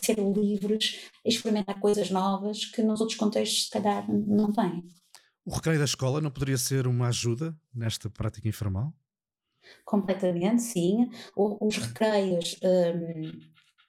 ser 0.00 0.16
livres, 0.16 1.10
experimentar 1.28 1.78
coisas 1.80 2.10
novas 2.10 2.64
que 2.64 2.82
nos 2.82 3.00
outros 3.00 3.18
contextos 3.18 3.64
se 3.64 3.70
calhar 3.70 4.04
não 4.10 4.52
têm. 4.52 4.84
O 5.44 5.54
recreio 5.54 5.78
da 5.78 5.84
escola 5.84 6.20
não 6.20 6.30
poderia 6.30 6.58
ser 6.58 6.86
uma 6.86 7.08
ajuda 7.08 7.56
nesta 7.74 8.10
prática 8.10 8.48
informal? 8.48 8.92
Completamente, 9.84 10.62
sim. 10.62 11.08
os 11.36 11.76
recreios 11.76 12.56
um, 12.62 13.32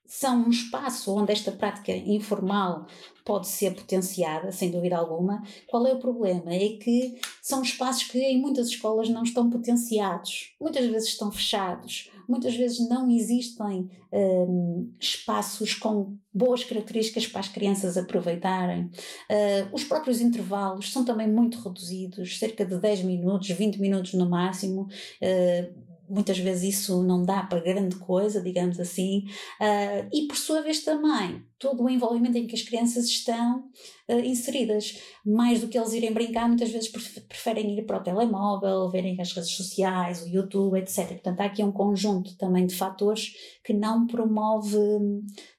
são 0.05 0.45
um 0.45 0.49
espaço 0.49 1.15
onde 1.15 1.31
esta 1.31 1.51
prática 1.51 1.91
informal 1.91 2.87
pode 3.23 3.47
ser 3.47 3.75
potenciada, 3.75 4.51
sem 4.51 4.71
dúvida 4.71 4.97
alguma. 4.97 5.43
Qual 5.67 5.85
é 5.85 5.93
o 5.93 5.99
problema? 5.99 6.53
É 6.53 6.77
que 6.77 7.19
são 7.41 7.61
espaços 7.61 8.03
que 8.03 8.17
em 8.17 8.41
muitas 8.41 8.69
escolas 8.69 9.07
não 9.09 9.23
estão 9.23 9.49
potenciados, 9.49 10.55
muitas 10.59 10.85
vezes 10.87 11.09
estão 11.09 11.31
fechados, 11.31 12.09
muitas 12.29 12.55
vezes 12.55 12.87
não 12.87 13.09
existem 13.09 13.89
um, 14.13 14.93
espaços 14.99 15.73
com 15.73 16.15
boas 16.33 16.63
características 16.63 17.27
para 17.27 17.41
as 17.41 17.47
crianças 17.47 17.97
aproveitarem. 17.97 18.85
Uh, 18.85 19.73
os 19.73 19.83
próprios 19.83 20.21
intervalos 20.21 20.91
são 20.93 21.03
também 21.03 21.27
muito 21.27 21.59
reduzidos, 21.59 22.37
cerca 22.37 22.63
de 22.63 22.77
10 22.77 23.01
minutos, 23.03 23.49
20 23.49 23.77
minutos 23.79 24.13
no 24.13 24.29
máximo. 24.29 24.87
Uh, 25.21 25.88
muitas 26.09 26.37
vezes 26.37 26.75
isso 26.75 27.03
não 27.03 27.23
dá 27.23 27.43
para 27.43 27.61
grande 27.61 27.95
coisa, 27.97 28.41
digamos 28.41 28.79
assim, 28.79 29.25
uh, 29.59 30.09
e 30.11 30.27
por 30.27 30.35
sua 30.35 30.61
vez 30.61 30.83
também 30.83 31.43
todo 31.59 31.83
o 31.83 31.89
envolvimento 31.89 32.37
em 32.37 32.47
que 32.47 32.55
as 32.55 32.61
crianças 32.61 33.05
estão 33.05 33.65
uh, 34.09 34.19
inseridas, 34.19 34.97
mais 35.25 35.61
do 35.61 35.67
que 35.67 35.77
eles 35.77 35.93
irem 35.93 36.13
brincar, 36.13 36.47
muitas 36.47 36.71
vezes 36.71 36.89
preferem 37.27 37.77
ir 37.77 37.85
para 37.85 37.97
o 37.97 38.03
telemóvel, 38.03 38.89
verem 38.89 39.19
as 39.19 39.33
redes 39.33 39.51
sociais, 39.51 40.23
o 40.23 40.29
YouTube, 40.29 40.79
etc. 40.79 41.07
Portanto, 41.09 41.41
há 41.41 41.45
aqui 41.45 41.63
um 41.63 41.71
conjunto 41.71 42.37
também 42.37 42.65
de 42.65 42.75
fatores 42.75 43.33
que 43.63 43.73
não 43.73 44.07
promove, 44.07 44.77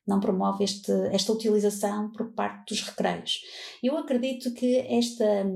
não 0.07 0.19
promove 0.21 0.65
este, 0.65 0.91
esta 1.13 1.33
utilização 1.33 2.11
por 2.11 2.33
parte 2.33 2.73
dos 2.73 2.83
recreios. 2.83 3.41
Eu 3.83 3.97
acredito 3.99 4.53
que 4.55 4.79
esta 4.79 5.47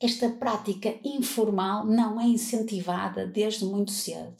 esta 0.00 0.28
prática 0.28 0.94
informal 1.04 1.86
não 1.86 2.20
é 2.20 2.24
incentivada 2.24 3.26
desde 3.26 3.64
muito 3.64 3.90
cedo. 3.90 4.36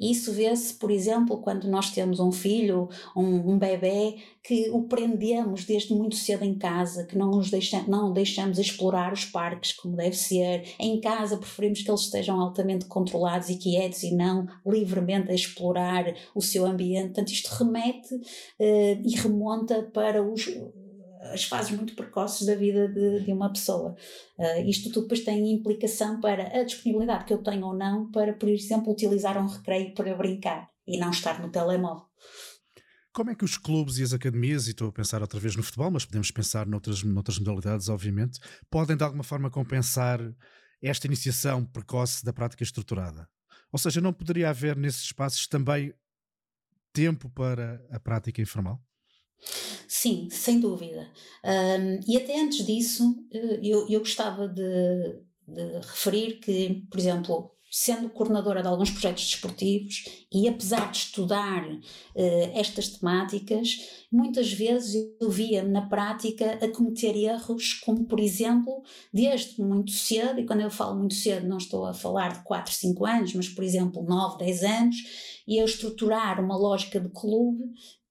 Isso 0.00 0.32
vê-se, 0.32 0.72
por 0.74 0.90
exemplo, 0.90 1.42
quando 1.42 1.68
nós 1.68 1.90
temos 1.90 2.20
um 2.20 2.32
filho, 2.32 2.88
um, 3.14 3.52
um 3.52 3.58
bebê, 3.58 4.16
que 4.42 4.70
o 4.70 4.84
prendemos 4.84 5.66
desde 5.66 5.92
muito 5.92 6.16
cedo 6.16 6.42
em 6.42 6.54
casa, 6.54 7.04
que 7.04 7.18
não, 7.18 7.30
os 7.32 7.50
deixa, 7.50 7.84
não 7.86 8.10
deixamos 8.10 8.58
explorar 8.58 9.12
os 9.12 9.26
parques 9.26 9.74
como 9.74 9.96
deve 9.96 10.16
ser. 10.16 10.64
Em 10.78 10.98
casa 11.00 11.36
preferimos 11.36 11.82
que 11.82 11.90
eles 11.90 12.00
estejam 12.00 12.40
altamente 12.40 12.86
controlados 12.86 13.50
e 13.50 13.56
quietos 13.56 14.02
e 14.02 14.14
não 14.14 14.46
livremente 14.66 15.30
a 15.30 15.34
explorar 15.34 16.14
o 16.34 16.40
seu 16.40 16.64
ambiente. 16.64 17.08
Portanto, 17.08 17.32
isto 17.32 17.50
remete 17.62 18.14
uh, 18.14 19.02
e 19.04 19.14
remonta 19.16 19.82
para 19.92 20.22
os 20.22 20.46
as 21.32 21.44
fases 21.44 21.70
muito 21.72 21.94
precoces 21.94 22.46
da 22.46 22.54
vida 22.54 22.88
de, 22.88 23.24
de 23.24 23.32
uma 23.32 23.52
pessoa. 23.52 23.94
Uh, 24.38 24.68
isto 24.68 24.90
tudo 24.90 25.02
depois 25.02 25.20
tem 25.20 25.52
implicação 25.52 26.20
para 26.20 26.58
a 26.58 26.64
disponibilidade 26.64 27.24
que 27.24 27.32
eu 27.32 27.42
tenho 27.42 27.66
ou 27.66 27.74
não 27.74 28.10
para, 28.10 28.32
por 28.32 28.48
exemplo, 28.48 28.92
utilizar 28.92 29.36
um 29.36 29.46
recreio 29.46 29.94
para 29.94 30.14
brincar 30.14 30.70
e 30.86 30.98
não 30.98 31.10
estar 31.10 31.40
no 31.40 31.50
telemóvel. 31.50 32.06
Como 33.12 33.30
é 33.30 33.34
que 33.34 33.44
os 33.44 33.58
clubes 33.58 33.98
e 33.98 34.02
as 34.04 34.12
academias, 34.12 34.66
e 34.66 34.70
estou 34.70 34.88
a 34.88 34.92
pensar 34.92 35.20
outra 35.20 35.40
vez 35.40 35.56
no 35.56 35.62
futebol, 35.62 35.90
mas 35.90 36.04
podemos 36.04 36.30
pensar 36.30 36.66
noutras, 36.66 37.02
noutras 37.02 37.38
modalidades, 37.38 37.88
obviamente, 37.88 38.38
podem 38.70 38.96
de 38.96 39.02
alguma 39.02 39.24
forma 39.24 39.50
compensar 39.50 40.20
esta 40.80 41.06
iniciação 41.06 41.64
precoce 41.64 42.24
da 42.24 42.32
prática 42.32 42.62
estruturada? 42.62 43.28
Ou 43.72 43.78
seja, 43.78 44.00
não 44.00 44.12
poderia 44.12 44.48
haver 44.48 44.76
nesses 44.76 45.02
espaços 45.02 45.46
também 45.46 45.92
tempo 46.92 47.28
para 47.30 47.84
a 47.90 48.00
prática 48.00 48.40
informal? 48.40 48.80
Sim, 49.88 50.28
sem 50.30 50.60
dúvida. 50.60 51.10
Um, 51.44 52.00
e 52.06 52.16
até 52.16 52.40
antes 52.40 52.64
disso, 52.64 53.02
eh, 53.32 53.60
eu, 53.62 53.88
eu 53.88 54.00
gostava 54.00 54.48
de, 54.48 54.62
de 55.46 55.78
referir 55.82 56.38
que, 56.40 56.86
por 56.90 56.98
exemplo, 56.98 57.50
sendo 57.70 58.10
coordenadora 58.10 58.62
de 58.62 58.68
alguns 58.68 58.90
projetos 58.90 59.24
desportivos 59.24 60.04
e 60.32 60.48
apesar 60.48 60.90
de 60.90 60.98
estudar 60.98 61.64
uh, 61.64 61.80
estas 62.52 62.88
temáticas, 62.88 63.76
muitas 64.10 64.52
vezes 64.52 65.08
eu 65.20 65.30
via-me 65.30 65.70
na 65.70 65.86
prática 65.86 66.58
a 66.60 66.68
cometer 66.68 67.16
erros, 67.16 67.74
como 67.74 68.04
por 68.04 68.18
exemplo, 68.18 68.82
desde 69.14 69.62
muito 69.62 69.92
cedo, 69.92 70.40
e 70.40 70.46
quando 70.46 70.62
eu 70.62 70.70
falo 70.70 70.98
muito 70.98 71.14
cedo 71.14 71.46
não 71.46 71.58
estou 71.58 71.86
a 71.86 71.94
falar 71.94 72.32
de 72.32 72.42
4, 72.42 72.72
5 72.72 73.06
anos, 73.06 73.34
mas 73.34 73.48
por 73.48 73.62
exemplo 73.62 74.02
9, 74.02 74.38
10 74.38 74.62
anos, 74.64 74.96
e 75.46 75.60
eu 75.60 75.64
estruturar 75.64 76.42
uma 76.42 76.56
lógica 76.56 76.98
de 76.98 77.08
clube 77.10 77.64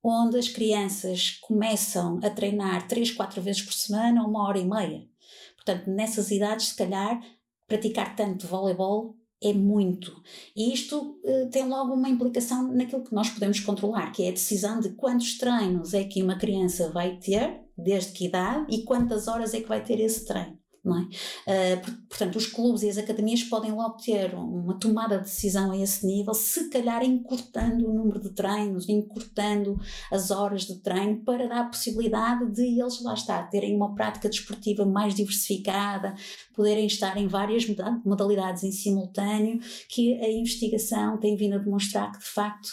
onde 0.03 0.37
as 0.37 0.47
crianças 0.47 1.37
começam 1.41 2.19
a 2.23 2.29
treinar 2.29 2.87
três, 2.87 3.11
quatro 3.11 3.41
vezes 3.41 3.61
por 3.61 3.73
semana, 3.73 4.25
uma 4.25 4.47
hora 4.47 4.59
e 4.59 4.65
meia. 4.65 5.07
Portanto, 5.55 5.89
nessas 5.89 6.31
idades, 6.31 6.67
se 6.67 6.75
calhar, 6.75 7.21
praticar 7.67 8.15
tanto 8.15 8.47
voleibol 8.47 9.15
é 9.41 9.53
muito. 9.53 10.21
E 10.55 10.73
isto 10.73 11.19
uh, 11.23 11.49
tem 11.49 11.67
logo 11.67 11.93
uma 11.93 12.09
implicação 12.09 12.71
naquilo 12.73 13.03
que 13.03 13.13
nós 13.13 13.29
podemos 13.29 13.59
controlar, 13.59 14.11
que 14.11 14.23
é 14.23 14.29
a 14.29 14.33
decisão 14.33 14.79
de 14.79 14.89
quantos 14.89 15.37
treinos 15.37 15.93
é 15.93 16.03
que 16.03 16.21
uma 16.21 16.37
criança 16.37 16.91
vai 16.91 17.17
ter, 17.17 17.61
desde 17.77 18.11
que 18.11 18.25
idade, 18.25 18.65
e 18.69 18.83
quantas 18.83 19.27
horas 19.27 19.53
é 19.53 19.61
que 19.61 19.67
vai 19.67 19.83
ter 19.83 19.99
esse 19.99 20.25
treino. 20.25 20.57
É? 20.85 21.75
Uh, 21.75 22.07
portanto, 22.07 22.37
os 22.37 22.47
clubes 22.47 22.83
e 22.83 22.89
as 22.89 22.97
academias 22.97 23.43
podem 23.43 23.71
logo 23.71 23.97
ter 23.97 24.33
uma 24.33 24.79
tomada 24.79 25.17
de 25.17 25.23
decisão 25.23 25.71
a 25.71 25.77
esse 25.77 26.05
nível, 26.05 26.33
se 26.33 26.69
calhar 26.69 27.03
encurtando 27.03 27.89
o 27.89 27.93
número 27.93 28.19
de 28.19 28.29
treinos, 28.29 28.87
encurtando 28.87 29.77
as 30.11 30.31
horas 30.31 30.63
de 30.63 30.75
treino, 30.75 31.17
para 31.23 31.47
dar 31.47 31.61
a 31.61 31.65
possibilidade 31.65 32.49
de 32.51 32.79
eles, 32.79 33.01
lá 33.03 33.13
estar, 33.13 33.49
terem 33.49 33.75
uma 33.75 33.93
prática 33.93 34.29
desportiva 34.29 34.85
mais 34.85 35.13
diversificada, 35.13 36.15
poderem 36.55 36.87
estar 36.87 37.17
em 37.17 37.27
várias 37.27 37.65
modalidades 38.05 38.63
em 38.63 38.71
simultâneo, 38.71 39.59
que 39.89 40.13
a 40.13 40.31
investigação 40.31 41.17
tem 41.17 41.35
vindo 41.35 41.55
a 41.55 41.59
demonstrar 41.59 42.11
que, 42.11 42.19
de 42.19 42.25
facto, 42.25 42.69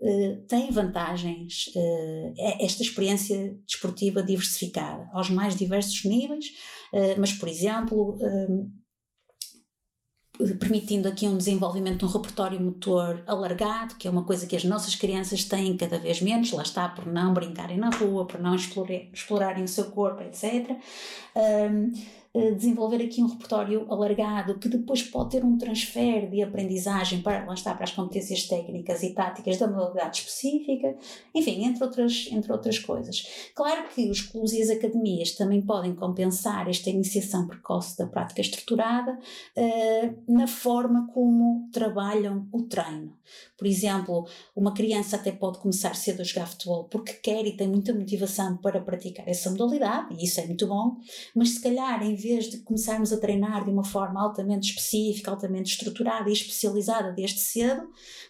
Uh, 0.00 0.44
tem 0.48 0.70
vantagens 0.70 1.66
uh, 1.76 2.34
esta 2.60 2.82
experiência 2.82 3.56
desportiva 3.66 4.22
diversificada 4.22 5.08
aos 5.12 5.30
mais 5.30 5.56
diversos 5.56 6.04
níveis, 6.04 6.46
uh, 6.92 7.18
mas, 7.18 7.32
por 7.32 7.48
exemplo, 7.48 8.18
permitindo 10.58 11.08
aqui 11.08 11.26
um 11.28 11.38
desenvolvimento 11.38 12.00
de 12.00 12.04
um 12.04 12.08
repertório 12.08 12.60
motor 12.60 13.22
alargado, 13.26 13.94
que 13.94 14.08
é 14.08 14.10
uma 14.10 14.24
coisa 14.24 14.46
que 14.46 14.56
as 14.56 14.64
nossas 14.64 14.96
crianças 14.96 15.44
têm 15.44 15.76
cada 15.76 15.98
vez 15.98 16.20
menos, 16.20 16.50
lá 16.50 16.62
está, 16.62 16.88
por 16.88 17.06
não 17.06 17.32
brincarem 17.32 17.78
na 17.78 17.90
rua, 17.90 18.26
por 18.26 18.40
não 18.40 18.56
explorarem, 18.56 19.10
explorarem 19.12 19.64
o 19.64 19.68
seu 19.68 19.92
corpo, 19.92 20.22
etc. 20.22 20.76
desenvolver 22.56 23.02
aqui 23.02 23.22
um 23.22 23.28
repertório 23.28 23.86
alargado 23.88 24.58
que 24.58 24.68
depois 24.68 25.02
pode 25.02 25.30
ter 25.30 25.44
um 25.44 25.56
transfer 25.56 26.28
de 26.28 26.42
aprendizagem 26.42 27.22
para, 27.22 27.44
lá 27.44 27.54
está, 27.54 27.72
para 27.72 27.84
as 27.84 27.92
competências 27.92 28.44
técnicas 28.48 29.04
e 29.04 29.10
táticas 29.10 29.56
da 29.56 29.68
modalidade 29.68 30.18
específica, 30.18 30.96
enfim, 31.32 31.64
entre 31.64 31.84
outras, 31.84 32.28
entre 32.32 32.50
outras 32.50 32.78
coisas. 32.78 33.50
Claro 33.54 33.88
que 33.88 34.10
os 34.10 34.20
clubes 34.20 34.52
e 34.52 34.62
as 34.62 34.70
academias 34.70 35.32
também 35.32 35.62
podem 35.62 35.94
compensar 35.94 36.68
esta 36.68 36.90
iniciação 36.90 37.46
precoce 37.46 37.96
da 37.96 38.06
prática 38.06 38.40
estruturada 38.40 39.12
uh, 39.12 40.32
na 40.32 40.48
forma 40.48 41.08
como 41.14 41.68
trabalham 41.72 42.48
o 42.52 42.62
treino. 42.62 43.16
Por 43.56 43.66
exemplo, 43.66 44.26
uma 44.56 44.74
criança 44.74 45.16
até 45.16 45.30
pode 45.30 45.58
começar 45.58 45.94
cedo 45.94 46.20
a 46.20 46.24
jogar 46.24 46.46
futebol 46.46 46.84
porque 46.84 47.12
quer 47.14 47.46
e 47.46 47.56
tem 47.56 47.68
muita 47.68 47.94
motivação 47.94 48.56
para 48.56 48.80
praticar 48.80 49.28
essa 49.28 49.50
modalidade, 49.50 50.14
e 50.14 50.24
isso 50.24 50.40
é 50.40 50.46
muito 50.46 50.66
bom, 50.66 50.96
mas 51.34 51.50
se 51.50 51.60
calhar 51.60 52.02
em 52.02 52.14
vez 52.24 52.46
de 52.46 52.58
começarmos 52.58 53.12
a 53.12 53.18
treinar 53.18 53.64
de 53.64 53.70
uma 53.70 53.84
forma 53.84 54.20
altamente 54.20 54.70
específica, 54.70 55.30
altamente 55.30 55.72
estruturada 55.72 56.30
e 56.30 56.32
especializada 56.32 57.12
desde 57.12 57.40
cedo, 57.40 57.88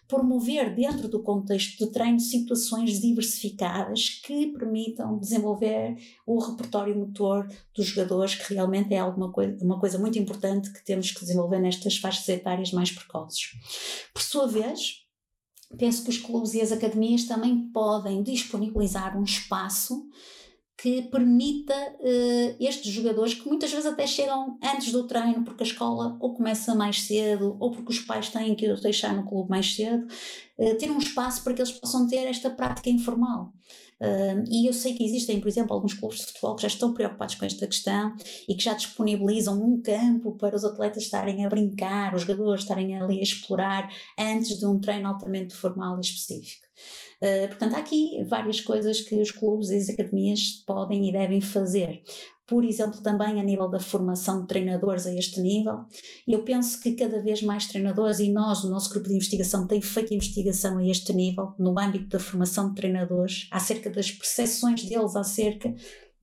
promover 0.09 0.75
dentro 0.75 1.09
do 1.09 1.23
contexto 1.23 1.79
de 1.79 1.93
treino 1.93 2.19
situações 2.19 3.01
diversificadas 3.01 4.21
que 4.25 4.49
permitam 4.49 5.19
desenvolver 5.19 5.97
o 6.27 6.39
repertório 6.39 6.97
motor 6.97 7.49
dos 7.75 7.87
jogadores, 7.87 8.35
que 8.35 8.53
realmente 8.53 8.93
é 8.93 8.99
alguma 8.99 9.31
coisa, 9.31 9.57
uma 9.65 9.79
coisa 9.79 9.99
muito 9.99 10.19
importante 10.19 10.73
que 10.73 10.85
temos 10.85 11.13
que 11.13 11.21
desenvolver 11.21 11.61
nestas 11.61 11.97
faixas 11.97 12.29
etárias 12.29 12.73
mais 12.73 12.91
precoces. 12.91 13.53
Por 14.13 14.23
sua 14.23 14.49
vez, 14.49 15.05
penso 15.79 16.03
que 16.03 16.11
os 16.11 16.19
clubes 16.19 16.55
e 16.55 16.61
as 16.61 16.73
academias 16.73 17.25
também 17.25 17.71
podem 17.73 18.23
disponibilizar 18.23 19.17
um 19.17 19.23
espaço 19.23 20.09
que 20.77 21.03
permita 21.03 21.75
uh, 21.75 22.57
estes 22.59 22.93
jogadores 22.93 23.35
que 23.35 23.49
muitas 23.49 23.71
vezes 23.71 23.87
até 23.87 24.07
chegam 24.07 24.59
antes 24.63 24.93
do 24.93 25.07
treino 25.07 25.45
porque 25.45 25.63
a 25.63 25.67
escola 25.67 26.17
ou 26.21 26.35
começa 26.35 26.75
mais 26.75 27.03
cedo 27.03 27.57
ou 27.61 27.71
porque 27.71 27.93
os 27.93 28.01
pais 28.01 28.29
têm 28.29 28.55
que 28.55 28.69
os 28.69 28.81
deixar 28.81 29.15
no 29.15 29.25
clube 29.25 29.49
mais 29.49 29.75
cedo, 29.75 30.07
uh, 30.59 30.75
ter 30.77 30.91
um 30.91 30.99
espaço 30.99 31.43
para 31.45 31.55
que 31.55 31.63
eles 31.63 31.73
possam 31.73 32.07
ter 32.09 32.27
esta 32.27 32.51
prática 32.51 32.91
informal. 32.91 33.53
Uh, 34.01 34.45
e 34.51 34.67
eu 34.69 34.73
sei 34.73 34.95
que 34.95 35.05
existem, 35.05 35.41
por 35.41 35.49
exemplo, 35.49 35.73
alguns 35.73 35.95
clubes 35.95 36.19
de 36.19 36.27
futebol 36.27 36.57
que 36.57 36.63
já 36.63 36.69
estão 36.69 36.93
preocupados 36.93 37.37
com 37.37 37.45
esta 37.45 37.67
questão 37.67 38.15
e 38.49 38.55
que 38.57 38.65
já 38.65 38.75
disponibilizam 38.75 39.63
um 39.63 39.81
campo 39.81 40.33
para 40.33 40.57
os 40.57 40.65
atletas 40.65 41.05
estarem 41.05 41.47
a 41.47 41.49
brincar, 41.49 42.15
os 42.15 42.23
jogadores 42.23 42.63
estarem 42.63 42.97
ali 42.99 43.21
a 43.21 43.23
explorar 43.23 43.89
antes 44.19 44.59
de 44.59 44.67
um 44.67 44.81
treino 44.81 45.09
altamente 45.09 45.55
formal 45.55 45.97
e 45.99 46.01
específico. 46.01 46.64
Uh, 47.25 47.49
portanto, 47.49 47.75
há 47.75 47.79
aqui 47.79 48.23
várias 48.29 48.61
coisas 48.61 49.01
que 49.01 49.15
os 49.15 49.31
clubes 49.31 49.71
e 49.71 49.77
as 49.77 49.89
academias 49.89 50.63
podem 50.67 51.09
e 51.09 51.13
devem 51.13 51.41
fazer 51.41 52.03
por 52.47 52.63
exemplo, 52.65 53.01
também 53.01 53.41
a 53.41 53.43
nível 53.43 53.69
da 53.69 53.81
formação 53.81 54.43
de 54.43 54.49
treinadores 54.49 55.07
a 55.07 55.15
este 55.15 55.41
nível. 55.41 55.85
Eu 56.29 56.43
penso 56.43 56.79
que 56.81 56.93
cada 56.93 57.23
vez 57.23 57.43
mais 57.43 57.67
treinadores, 57.67 58.19
e 58.19 58.31
nós, 58.31 58.65
o 58.65 58.71
nosso 58.71 58.91
grupo 58.91 59.09
de 59.09 59.15
investigação, 59.15 59.67
tem 59.67 59.81
feito 59.81 60.13
investigação 60.13 60.77
a 60.77 60.87
este 60.87 61.13
nível, 61.15 61.55
no 61.59 61.79
âmbito 61.79 62.09
da 62.09 62.21
formação 62.21 62.69
de 62.69 62.75
treinadores, 62.75 63.49
acerca 63.51 63.89
das 63.89 64.11
percepções 64.11 64.85
deles 64.85 65.17
acerca 65.17 65.75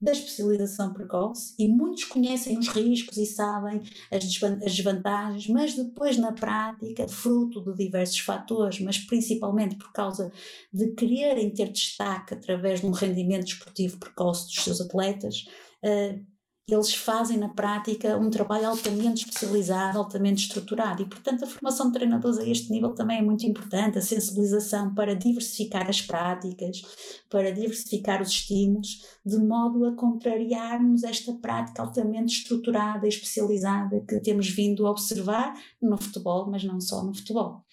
da 0.02 0.10
especialização 0.10 0.92
precoce 0.92 1.54
e 1.56 1.68
muitos 1.68 2.02
conhecem 2.02 2.58
os 2.58 2.66
riscos 2.66 3.16
e 3.16 3.24
sabem 3.24 3.80
as 4.10 4.24
desvantagens, 4.24 5.46
mas 5.46 5.76
depois 5.76 6.18
na 6.18 6.32
prática, 6.32 7.06
fruto 7.06 7.62
de 7.62 7.84
diversos 7.84 8.18
fatores, 8.18 8.80
mas 8.80 8.98
principalmente 8.98 9.76
por 9.76 9.92
causa 9.92 10.32
de 10.72 10.88
quererem 10.88 11.50
ter 11.50 11.70
destaque 11.70 12.34
através 12.34 12.80
de 12.80 12.86
um 12.86 12.90
rendimento 12.90 13.46
esportivo 13.46 13.98
precoce 13.98 14.46
dos 14.46 14.64
seus 14.64 14.80
atletas, 14.80 15.46
uh, 15.84 16.31
eles 16.68 16.94
fazem 16.94 17.36
na 17.36 17.48
prática 17.48 18.16
um 18.16 18.30
trabalho 18.30 18.68
altamente 18.68 19.24
especializado, 19.24 19.98
altamente 19.98 20.44
estruturado 20.44 21.02
e, 21.02 21.06
portanto, 21.06 21.44
a 21.44 21.46
formação 21.46 21.86
de 21.86 21.94
treinadores 21.94 22.38
a 22.38 22.46
este 22.46 22.70
nível 22.70 22.94
também 22.94 23.18
é 23.18 23.22
muito 23.22 23.44
importante, 23.44 23.98
a 23.98 24.02
sensibilização 24.02 24.94
para 24.94 25.14
diversificar 25.14 25.88
as 25.88 26.00
práticas, 26.00 26.82
para 27.28 27.52
diversificar 27.52 28.22
os 28.22 28.28
estímulos, 28.28 29.04
de 29.26 29.38
modo 29.38 29.84
a 29.86 29.96
contrariarmos 29.96 31.02
esta 31.02 31.32
prática 31.34 31.82
altamente 31.82 32.38
estruturada 32.38 33.06
e 33.06 33.08
especializada 33.08 34.00
que 34.00 34.20
temos 34.20 34.48
vindo 34.48 34.86
a 34.86 34.90
observar 34.90 35.54
no 35.80 36.00
futebol, 36.00 36.48
mas 36.48 36.62
não 36.62 36.80
só 36.80 37.02
no 37.02 37.14
futebol. 37.14 37.64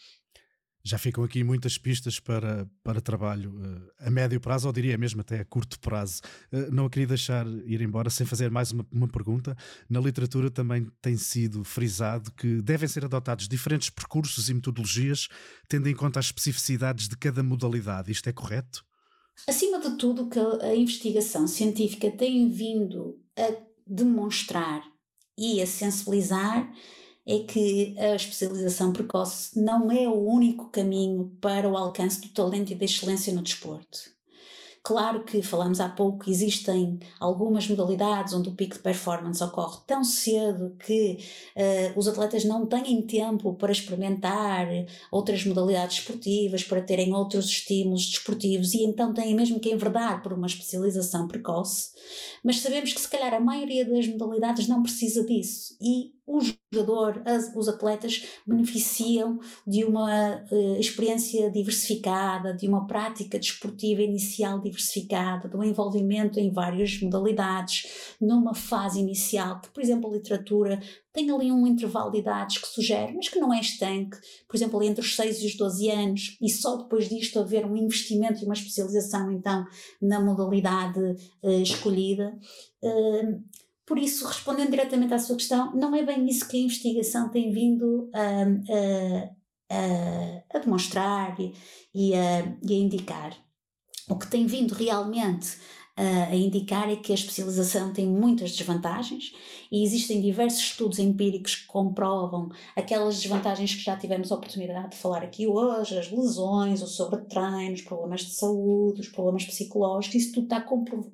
Já 0.89 0.97
ficam 0.97 1.23
aqui 1.23 1.43
muitas 1.43 1.77
pistas 1.77 2.19
para, 2.19 2.67
para 2.83 2.99
trabalho 2.99 3.51
uh, 3.51 3.91
a 3.99 4.09
médio 4.09 4.41
prazo, 4.41 4.65
ou 4.65 4.73
diria 4.73 4.97
mesmo 4.97 5.21
até 5.21 5.39
a 5.39 5.45
curto 5.45 5.79
prazo. 5.79 6.19
Uh, 6.51 6.73
não 6.73 6.87
a 6.87 6.89
queria 6.89 7.05
deixar 7.05 7.45
ir 7.67 7.79
embora 7.79 8.09
sem 8.09 8.25
fazer 8.25 8.49
mais 8.49 8.71
uma, 8.71 8.83
uma, 8.91 9.07
pergunta. 9.07 9.55
Na 9.87 9.99
literatura 9.99 10.49
também 10.49 10.87
tem 10.99 11.15
sido 11.15 11.63
frisado 11.63 12.31
que 12.31 12.59
devem 12.63 12.89
ser 12.89 13.05
adotados 13.05 13.47
diferentes 13.47 13.91
percursos 13.91 14.49
e 14.49 14.53
metodologias, 14.55 15.27
tendo 15.67 15.87
em 15.87 15.93
conta 15.93 16.19
as 16.19 16.25
especificidades 16.25 17.07
de 17.07 17.15
cada 17.15 17.43
modalidade. 17.43 18.11
Isto 18.11 18.27
é 18.27 18.33
correto? 18.33 18.83
Acima 19.47 19.79
de 19.79 19.95
tudo, 19.95 20.27
que 20.27 20.39
a 20.39 20.75
investigação 20.75 21.47
científica 21.47 22.09
tem 22.09 22.49
vindo 22.49 23.21
a 23.37 23.55
demonstrar 23.85 24.81
e 25.37 25.61
a 25.61 25.67
sensibilizar 25.67 26.67
é 27.29 27.43
que 27.43 27.95
a 27.99 28.15
especialização 28.15 28.91
precoce 28.91 29.61
não 29.61 29.91
é 29.91 30.07
o 30.07 30.19
único 30.19 30.69
caminho 30.69 31.31
para 31.39 31.69
o 31.69 31.77
alcance 31.77 32.19
do 32.21 32.29
talento 32.29 32.71
e 32.71 32.75
da 32.75 32.85
excelência 32.85 33.31
no 33.31 33.43
desporto. 33.43 34.17
Claro 34.81 35.23
que 35.23 35.41
falamos 35.41 35.79
há 35.79 35.89
pouco, 35.89 36.29
existem 36.29 36.99
algumas 37.19 37.67
modalidades 37.67 38.33
onde 38.33 38.49
o 38.49 38.53
pico 38.53 38.75
de 38.75 38.81
performance 38.81 39.43
ocorre 39.43 39.77
tão 39.85 40.03
cedo 40.03 40.75
que 40.83 41.19
uh, 41.55 41.99
os 41.99 42.07
atletas 42.07 42.45
não 42.45 42.65
têm 42.65 43.01
tempo 43.01 43.53
para 43.53 43.71
experimentar 43.71 44.67
outras 45.11 45.45
modalidades 45.45 45.99
esportivas, 45.99 46.63
para 46.63 46.81
terem 46.81 47.13
outros 47.13 47.45
estímulos 47.45 48.07
desportivos 48.07 48.73
e 48.73 48.83
então 48.83 49.13
têm 49.13 49.35
mesmo 49.35 49.59
que 49.59 49.71
enverdar 49.71 50.23
por 50.23 50.33
uma 50.33 50.47
especialização 50.47 51.27
precoce. 51.27 51.91
Mas 52.43 52.61
sabemos 52.61 52.93
que 52.93 53.01
se 53.01 53.09
calhar 53.09 53.33
a 53.33 53.39
maioria 53.39 53.85
das 53.85 54.07
modalidades 54.07 54.67
não 54.67 54.81
precisa 54.81 55.25
disso 55.25 55.75
e 55.81 56.11
o 56.29 56.39
jogador, 56.71 57.23
as, 57.25 57.55
os 57.55 57.67
atletas 57.67 58.23
beneficiam 58.45 59.39
de 59.65 59.83
uma 59.83 60.43
uh, 60.51 60.79
experiência 60.79 61.49
diversificada, 61.49 62.53
de 62.53 62.67
uma 62.67 62.85
prática 62.85 63.39
desportiva 63.39 64.03
inicial 64.03 64.59
diversificada, 64.61 65.49
de 65.49 65.57
um 65.57 65.63
envolvimento 65.63 66.39
em 66.39 66.51
várias 66.51 67.01
modalidades, 67.01 68.15
numa 68.21 68.53
fase 68.53 68.99
inicial, 68.99 69.59
que, 69.59 69.69
por 69.69 69.81
exemplo, 69.81 70.07
a 70.07 70.13
literatura 70.13 70.79
tem 71.11 71.31
ali 71.31 71.51
um 71.51 71.65
intervalo 71.65 72.11
de 72.11 72.19
idades 72.19 72.59
que 72.59 72.67
sugere, 72.67 73.13
mas 73.15 73.27
que 73.27 73.39
não 73.39 73.51
é 73.51 73.59
estanque, 73.59 74.17
por 74.47 74.55
exemplo, 74.55 74.83
entre 74.83 75.01
os 75.01 75.15
6 75.15 75.41
e 75.41 75.47
os 75.47 75.57
12 75.57 75.89
anos, 75.89 76.37
e 76.39 76.47
só 76.47 76.77
depois 76.77 77.09
disto 77.09 77.39
haver 77.39 77.65
um 77.65 77.75
investimento 77.75 78.39
e 78.39 78.45
uma 78.45 78.53
especialização, 78.53 79.31
então, 79.31 79.65
na 79.99 80.19
modalidade 80.19 80.99
uh, 81.41 81.61
escolhida. 81.61 82.28
Por 83.85 83.97
isso, 83.97 84.27
respondendo 84.27 84.69
diretamente 84.69 85.13
à 85.15 85.17
sua 85.17 85.35
questão, 85.35 85.75
não 85.75 85.95
é 85.95 86.03
bem 86.03 86.27
isso 86.29 86.47
que 86.47 86.57
a 86.57 86.59
investigação 86.59 87.29
tem 87.29 87.51
vindo 87.51 88.09
a, 88.13 88.43
a, 89.71 90.55
a, 90.55 90.59
demonstrar 90.59 91.35
e, 91.39 92.13
a, 92.13 92.57
e 92.63 92.73
a 92.73 92.77
indicar. 92.77 93.35
O 94.07 94.15
que 94.15 94.27
tem 94.27 94.45
vindo 94.45 94.73
realmente 94.73 95.57
a 96.31 96.35
indicar 96.35 96.89
é 96.89 96.95
que 96.95 97.11
a 97.11 97.15
especialização 97.15 97.91
tem 97.91 98.07
muitas 98.07 98.55
desvantagens 98.55 99.33
e 99.71 99.83
existem 99.83 100.21
diversos 100.21 100.61
estudos 100.61 100.97
empíricos 100.97 101.55
que 101.55 101.67
comprovam 101.67 102.49
aquelas 102.75 103.21
desvantagens 103.21 103.75
que 103.75 103.83
já 103.83 103.97
tivemos 103.97 104.31
a 104.31 104.35
oportunidade 104.35 104.91
de 104.91 104.97
falar 104.97 105.23
aqui 105.23 105.45
hoje, 105.45 105.97
as 105.97 106.09
lesões, 106.09 106.81
o 106.81 106.87
sobretreino, 106.87 107.73
os 107.73 107.81
problemas 107.81 108.21
de 108.21 108.31
saúde, 108.31 109.01
os 109.01 109.09
problemas 109.09 109.45
psicológicos, 109.45 110.15
isso 110.15 110.33
tudo 110.33 110.45
está 110.45 110.61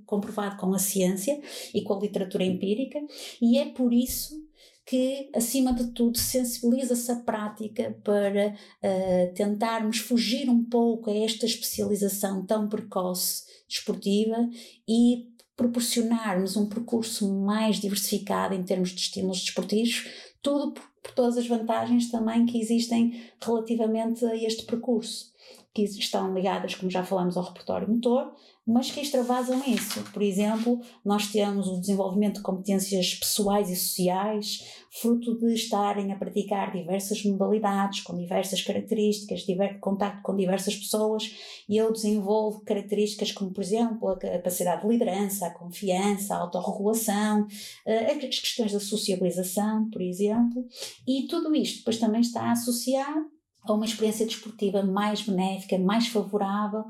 comprovado 0.06 0.58
com 0.58 0.74
a 0.74 0.80
ciência 0.80 1.41
e 1.74 1.82
com 1.82 1.95
a 1.95 2.00
literatura 2.00 2.43
empírica 2.43 3.00
e 3.41 3.58
é 3.58 3.65
por 3.65 3.91
isso 3.91 4.44
que, 4.86 5.32
acima 5.34 5.74
de 5.74 5.88
tudo, 5.88 6.17
sensibiliza-se 6.17 7.12
a 7.12 7.15
prática 7.15 7.98
para 8.04 8.50
uh, 8.54 9.34
tentarmos 9.34 9.98
fugir 9.98 10.48
um 10.50 10.63
pouco 10.63 11.10
a 11.10 11.15
esta 11.15 11.45
especialização 11.45 12.45
tão 12.45 12.69
precoce 12.69 13.43
desportiva 13.67 14.48
e 14.88 15.28
proporcionarmos 15.56 16.56
um 16.56 16.67
percurso 16.67 17.34
mais 17.34 17.80
diversificado 17.80 18.54
em 18.54 18.63
termos 18.63 18.89
de 18.89 19.02
estímulos 19.02 19.41
desportivos, 19.41 20.08
tudo 20.41 20.74
por, 20.74 20.84
por 21.02 21.12
todas 21.13 21.38
as 21.38 21.48
vantagens 21.48 22.12
também 22.12 22.45
que 22.45 22.60
existem 22.60 23.24
relativamente 23.41 24.24
a 24.26 24.36
este 24.36 24.65
percurso. 24.65 25.34
Que 25.76 25.84
estão 25.84 26.34
ligadas, 26.34 26.74
como 26.74 26.90
já 26.90 27.04
falamos, 27.04 27.36
ao 27.36 27.44
repertório 27.44 27.90
motor, 27.90 28.32
mas 28.66 28.90
que 28.90 29.02
extravasam 29.02 29.62
isso. 29.68 30.02
Por 30.14 30.24
exemplo, 30.24 30.80
nós 31.04 31.28
temos 31.28 31.68
o 31.68 31.82
desenvolvimento 31.82 32.38
de 32.38 32.44
competências 32.44 33.14
pessoais 33.14 33.70
e 33.70 33.76
sociais, 33.76 34.64
fruto 34.90 35.38
de 35.38 35.54
estarem 35.54 36.14
a 36.14 36.16
praticar 36.16 36.72
diversas 36.72 37.22
modalidades, 37.26 38.00
com 38.02 38.16
diversas 38.16 38.62
características, 38.62 39.42
diver, 39.42 39.78
contacto 39.82 40.24
com 40.24 40.34
diversas 40.34 40.78
pessoas, 40.78 41.36
e 41.68 41.76
eu 41.76 41.92
desenvolvo 41.92 42.62
características 42.62 43.34
como, 43.34 43.52
por 43.52 43.62
exemplo, 43.62 44.08
a 44.08 44.16
capacidade 44.16 44.82
de 44.82 44.88
liderança, 44.88 45.46
a 45.46 45.54
confiança, 45.54 46.36
a 46.36 46.40
autorregulação, 46.40 47.46
eh, 47.86 48.14
as 48.14 48.40
questões 48.40 48.72
da 48.72 48.80
sociabilização, 48.80 49.90
por 49.90 50.02
exemplo, 50.02 50.66
e 51.06 51.28
tudo 51.28 51.54
isto 51.54 51.80
depois 51.80 51.98
também 51.98 52.22
está 52.22 52.50
associado 52.50 53.35
a 53.67 53.73
uma 53.73 53.86
experiência 53.86 54.25
desportiva 54.25 54.84
mais 54.84 55.21
benéfica, 55.21 55.78
mais 55.78 56.08
favorável 56.08 56.86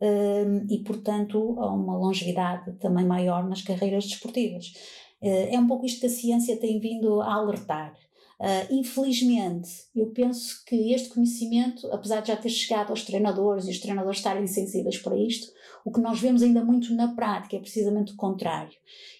um, 0.00 0.66
e, 0.68 0.78
portanto, 0.82 1.58
a 1.60 1.72
uma 1.72 1.96
longevidade 1.96 2.72
também 2.78 3.04
maior 3.04 3.46
nas 3.48 3.62
carreiras 3.62 4.06
desportivas. 4.06 4.72
Uh, 5.20 5.48
é 5.54 5.58
um 5.58 5.66
pouco 5.66 5.84
isto 5.84 6.00
que 6.00 6.06
a 6.06 6.10
ciência 6.10 6.56
tem 6.58 6.80
vindo 6.80 7.20
a 7.20 7.34
alertar. 7.34 7.94
Uh, 8.40 8.74
infelizmente, 8.74 9.68
eu 9.94 10.06
penso 10.12 10.64
que 10.64 10.94
este 10.94 11.10
conhecimento, 11.10 11.86
apesar 11.92 12.22
de 12.22 12.28
já 12.28 12.36
ter 12.36 12.48
chegado 12.48 12.88
aos 12.88 13.04
treinadores 13.04 13.66
e 13.66 13.70
os 13.70 13.78
treinadores 13.78 14.18
estarem 14.18 14.46
sensíveis 14.46 14.96
para 14.96 15.14
isto, 15.14 15.52
o 15.84 15.92
que 15.92 16.00
nós 16.00 16.18
vemos 16.18 16.42
ainda 16.42 16.64
muito 16.64 16.94
na 16.94 17.14
prática 17.14 17.56
é 17.56 17.60
precisamente 17.60 18.14
o 18.14 18.16
contrário. 18.16 18.72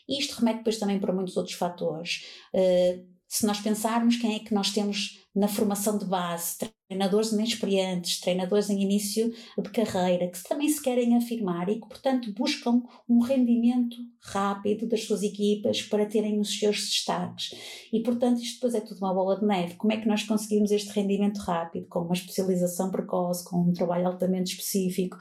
Isto 0.09 0.37
remete 0.37 0.59
depois 0.59 0.79
também 0.79 0.99
para 0.99 1.13
muitos 1.13 1.37
outros 1.37 1.55
fatores. 1.55 2.25
Uh, 2.55 3.07
se 3.29 3.47
nós 3.47 3.61
pensarmos 3.61 4.17
quem 4.17 4.37
é 4.37 4.39
que 4.39 4.55
nós 4.55 4.73
temos 4.73 5.21
na 5.35 5.47
formação 5.47 5.99
de 5.99 6.07
base, 6.07 6.57
treinadores 6.91 7.31
inexperientes, 7.31 8.21
treinadores 8.21 8.69
em 8.69 8.83
início 8.83 9.31
de 9.31 9.71
carreira, 9.71 10.27
que 10.29 10.43
também 10.43 10.69
se 10.69 10.83
querem 10.83 11.17
afirmar 11.17 11.69
e 11.69 11.77
que, 11.77 11.89
portanto, 11.89 12.33
buscam 12.33 12.83
um 13.09 13.21
rendimento 13.21 13.97
rápido 14.21 14.89
das 14.89 15.05
suas 15.05 15.23
equipas 15.23 15.83
para 15.83 16.05
terem 16.05 16.41
os 16.41 16.59
seus 16.59 16.79
destaques. 16.79 17.55
E, 17.93 18.03
portanto, 18.03 18.43
isto 18.43 18.55
depois 18.57 18.75
é 18.75 18.81
tudo 18.81 18.99
uma 18.99 19.15
bola 19.15 19.39
de 19.39 19.47
neve. 19.47 19.77
Como 19.77 19.93
é 19.93 19.99
que 19.99 20.09
nós 20.09 20.25
conseguimos 20.25 20.73
este 20.73 20.91
rendimento 20.91 21.39
rápido? 21.39 21.87
Com 21.87 22.01
uma 22.01 22.15
especialização 22.15 22.91
precoce, 22.91 23.45
com 23.45 23.61
um 23.61 23.73
trabalho 23.73 24.09
altamente 24.09 24.51
específico. 24.51 25.17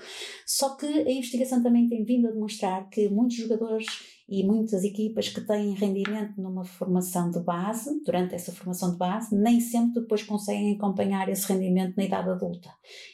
Só 0.47 0.75
que 0.75 0.87
a 0.87 1.11
investigação 1.11 1.61
também 1.61 1.87
tem 1.87 2.03
vindo 2.03 2.27
a 2.27 2.31
demonstrar 2.31 2.89
que 2.89 3.07
muitos 3.09 3.37
jogadores 3.37 3.85
e 4.29 4.45
muitas 4.45 4.83
equipas 4.83 5.27
que 5.27 5.41
têm 5.41 5.73
rendimento 5.73 6.39
numa 6.39 6.63
formação 6.63 7.31
de 7.31 7.39
base, 7.39 7.99
durante 8.03 8.35
essa 8.35 8.51
formação 8.51 8.91
de 8.91 8.97
base, 8.97 9.35
nem 9.35 9.59
sempre 9.59 10.01
depois 10.01 10.21
conseguem 10.21 10.75
acompanhar 10.75 11.27
esse 11.29 11.51
rendimento 11.51 11.97
na 11.97 12.03
idade 12.03 12.29
adulta. 12.29 12.69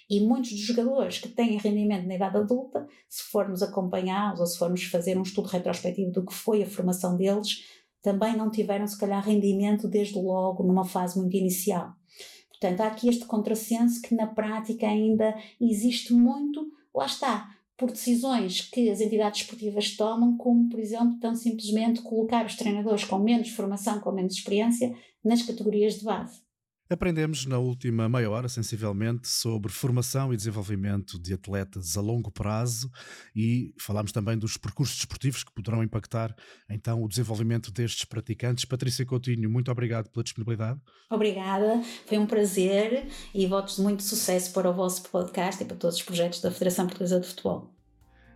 E 0.09 0.19
muitos 0.19 0.51
dos 0.51 0.59
jogadores 0.59 1.19
que 1.19 1.29
têm 1.29 1.57
rendimento 1.57 2.05
na 2.05 2.15
idade 2.15 2.37
adulta, 2.37 2.85
se 3.07 3.23
formos 3.23 3.63
acompanhá-los 3.63 4.41
ou 4.41 4.45
se 4.45 4.57
formos 4.57 4.83
fazer 4.83 5.17
um 5.17 5.23
estudo 5.23 5.47
retrospectivo 5.47 6.11
do 6.11 6.25
que 6.25 6.33
foi 6.33 6.61
a 6.61 6.67
formação 6.67 7.15
deles, 7.15 7.63
também 8.01 8.35
não 8.35 8.51
tiveram, 8.51 8.85
se 8.85 8.99
calhar, 8.99 9.23
rendimento 9.25 9.87
desde 9.87 10.19
logo 10.19 10.63
numa 10.63 10.83
fase 10.83 11.17
muito 11.17 11.35
inicial. 11.37 11.93
Portanto, 12.49 12.81
há 12.81 12.87
aqui 12.87 13.07
este 13.07 13.25
contrassenso 13.25 14.01
que 14.01 14.13
na 14.13 14.27
prática 14.27 14.85
ainda 14.85 15.33
existe 15.61 16.13
muito, 16.13 16.67
lá 16.93 17.05
está, 17.05 17.54
por 17.77 17.91
decisões 17.91 18.61
que 18.61 18.89
as 18.89 19.01
entidades 19.01 19.41
esportivas 19.41 19.95
tomam, 19.95 20.37
como, 20.37 20.69
por 20.69 20.79
exemplo, 20.79 21.19
tão 21.19 21.35
simplesmente 21.35 22.01
colocar 22.01 22.45
os 22.45 22.55
treinadores 22.55 23.03
com 23.03 23.19
menos 23.19 23.49
formação, 23.49 23.99
com 23.99 24.11
menos 24.11 24.35
experiência, 24.35 24.95
nas 25.23 25.41
categorias 25.41 25.95
de 25.95 26.05
base. 26.05 26.44
Aprendemos 26.87 27.47
na 27.47 27.57
última 27.57 28.07
meia 28.07 28.29
hora, 28.29 28.47
sensivelmente, 28.47 29.27
sobre 29.27 29.71
formação 29.71 30.31
e 30.31 30.37
desenvolvimento 30.37 31.17
de 31.17 31.33
atletas 31.33 31.97
a 31.97 32.01
longo 32.01 32.29
prazo 32.29 32.91
e 33.35 33.73
falámos 33.79 34.11
também 34.11 34.37
dos 34.37 34.55
percursos 34.55 34.95
desportivos 34.95 35.43
que 35.43 35.51
poderão 35.51 35.83
impactar 35.83 36.35
então 36.69 37.03
o 37.03 37.07
desenvolvimento 37.07 37.71
destes 37.71 38.05
praticantes. 38.05 38.65
Patrícia 38.65 39.03
Coutinho, 39.03 39.49
muito 39.49 39.71
obrigado 39.71 40.09
pela 40.09 40.23
disponibilidade. 40.23 40.79
Obrigada, 41.09 41.81
foi 42.05 42.19
um 42.19 42.27
prazer 42.27 43.07
e 43.33 43.47
votos 43.47 43.77
de 43.77 43.81
muito 43.81 44.03
sucesso 44.03 44.53
para 44.53 44.69
o 44.69 44.73
vosso 44.73 45.09
podcast 45.09 45.63
e 45.63 45.65
para 45.65 45.77
todos 45.77 45.97
os 45.97 46.03
projetos 46.03 46.39
da 46.39 46.51
Federação 46.51 46.85
Portuguesa 46.85 47.19
de 47.19 47.27
Futebol. 47.27 47.74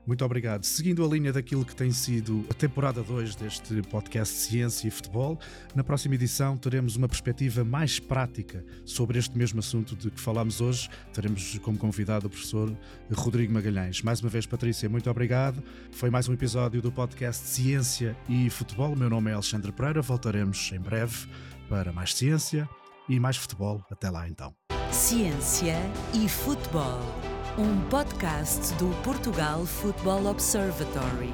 Muito 0.09 0.25
obrigado. 0.25 0.63
Seguindo 0.63 1.05
a 1.05 1.07
linha 1.07 1.31
daquilo 1.31 1.63
que 1.63 1.75
tem 1.75 1.91
sido 1.91 2.43
a 2.49 2.53
temporada 2.55 3.03
2 3.03 3.35
deste 3.35 3.79
podcast 3.83 4.33
Ciência 4.33 4.87
e 4.87 4.89
Futebol, 4.89 5.39
na 5.75 5.83
próxima 5.83 6.15
edição 6.15 6.57
teremos 6.57 6.95
uma 6.95 7.07
perspectiva 7.07 7.63
mais 7.63 7.99
prática 7.99 8.65
sobre 8.83 9.19
este 9.19 9.37
mesmo 9.37 9.59
assunto 9.59 9.95
de 9.95 10.09
que 10.09 10.19
falámos 10.19 10.61
hoje. 10.61 10.89
Teremos 11.13 11.59
como 11.59 11.77
convidado 11.77 12.25
o 12.25 12.29
professor 12.31 12.75
Rodrigo 13.13 13.53
Magalhães. 13.53 14.01
Mais 14.01 14.19
uma 14.19 14.31
vez, 14.31 14.47
Patrícia, 14.47 14.89
muito 14.89 15.07
obrigado. 15.11 15.63
Foi 15.91 16.09
mais 16.09 16.27
um 16.27 16.33
episódio 16.33 16.81
do 16.81 16.91
podcast 16.91 17.47
Ciência 17.47 18.17
e 18.27 18.49
Futebol. 18.49 18.95
Meu 18.95 19.11
nome 19.11 19.29
é 19.29 19.35
Alexandre 19.35 19.71
Pereira. 19.71 20.01
Voltaremos 20.01 20.71
em 20.73 20.79
breve 20.79 21.27
para 21.69 21.93
mais 21.93 22.15
ciência 22.15 22.67
e 23.07 23.19
mais 23.19 23.37
futebol. 23.37 23.85
Até 23.91 24.09
lá 24.09 24.27
então. 24.27 24.55
Ciência 24.91 25.77
e 26.15 26.27
Futebol 26.27 27.28
um 27.57 27.81
podcast 27.89 28.73
do 28.75 28.89
Portugal 29.03 29.65
Football 29.65 30.27
Observatory. 30.27 31.33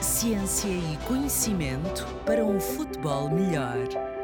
Ciência 0.00 0.68
e 0.68 0.96
conhecimento 1.06 2.06
para 2.24 2.44
um 2.44 2.60
futebol 2.60 3.30
melhor. 3.30 4.15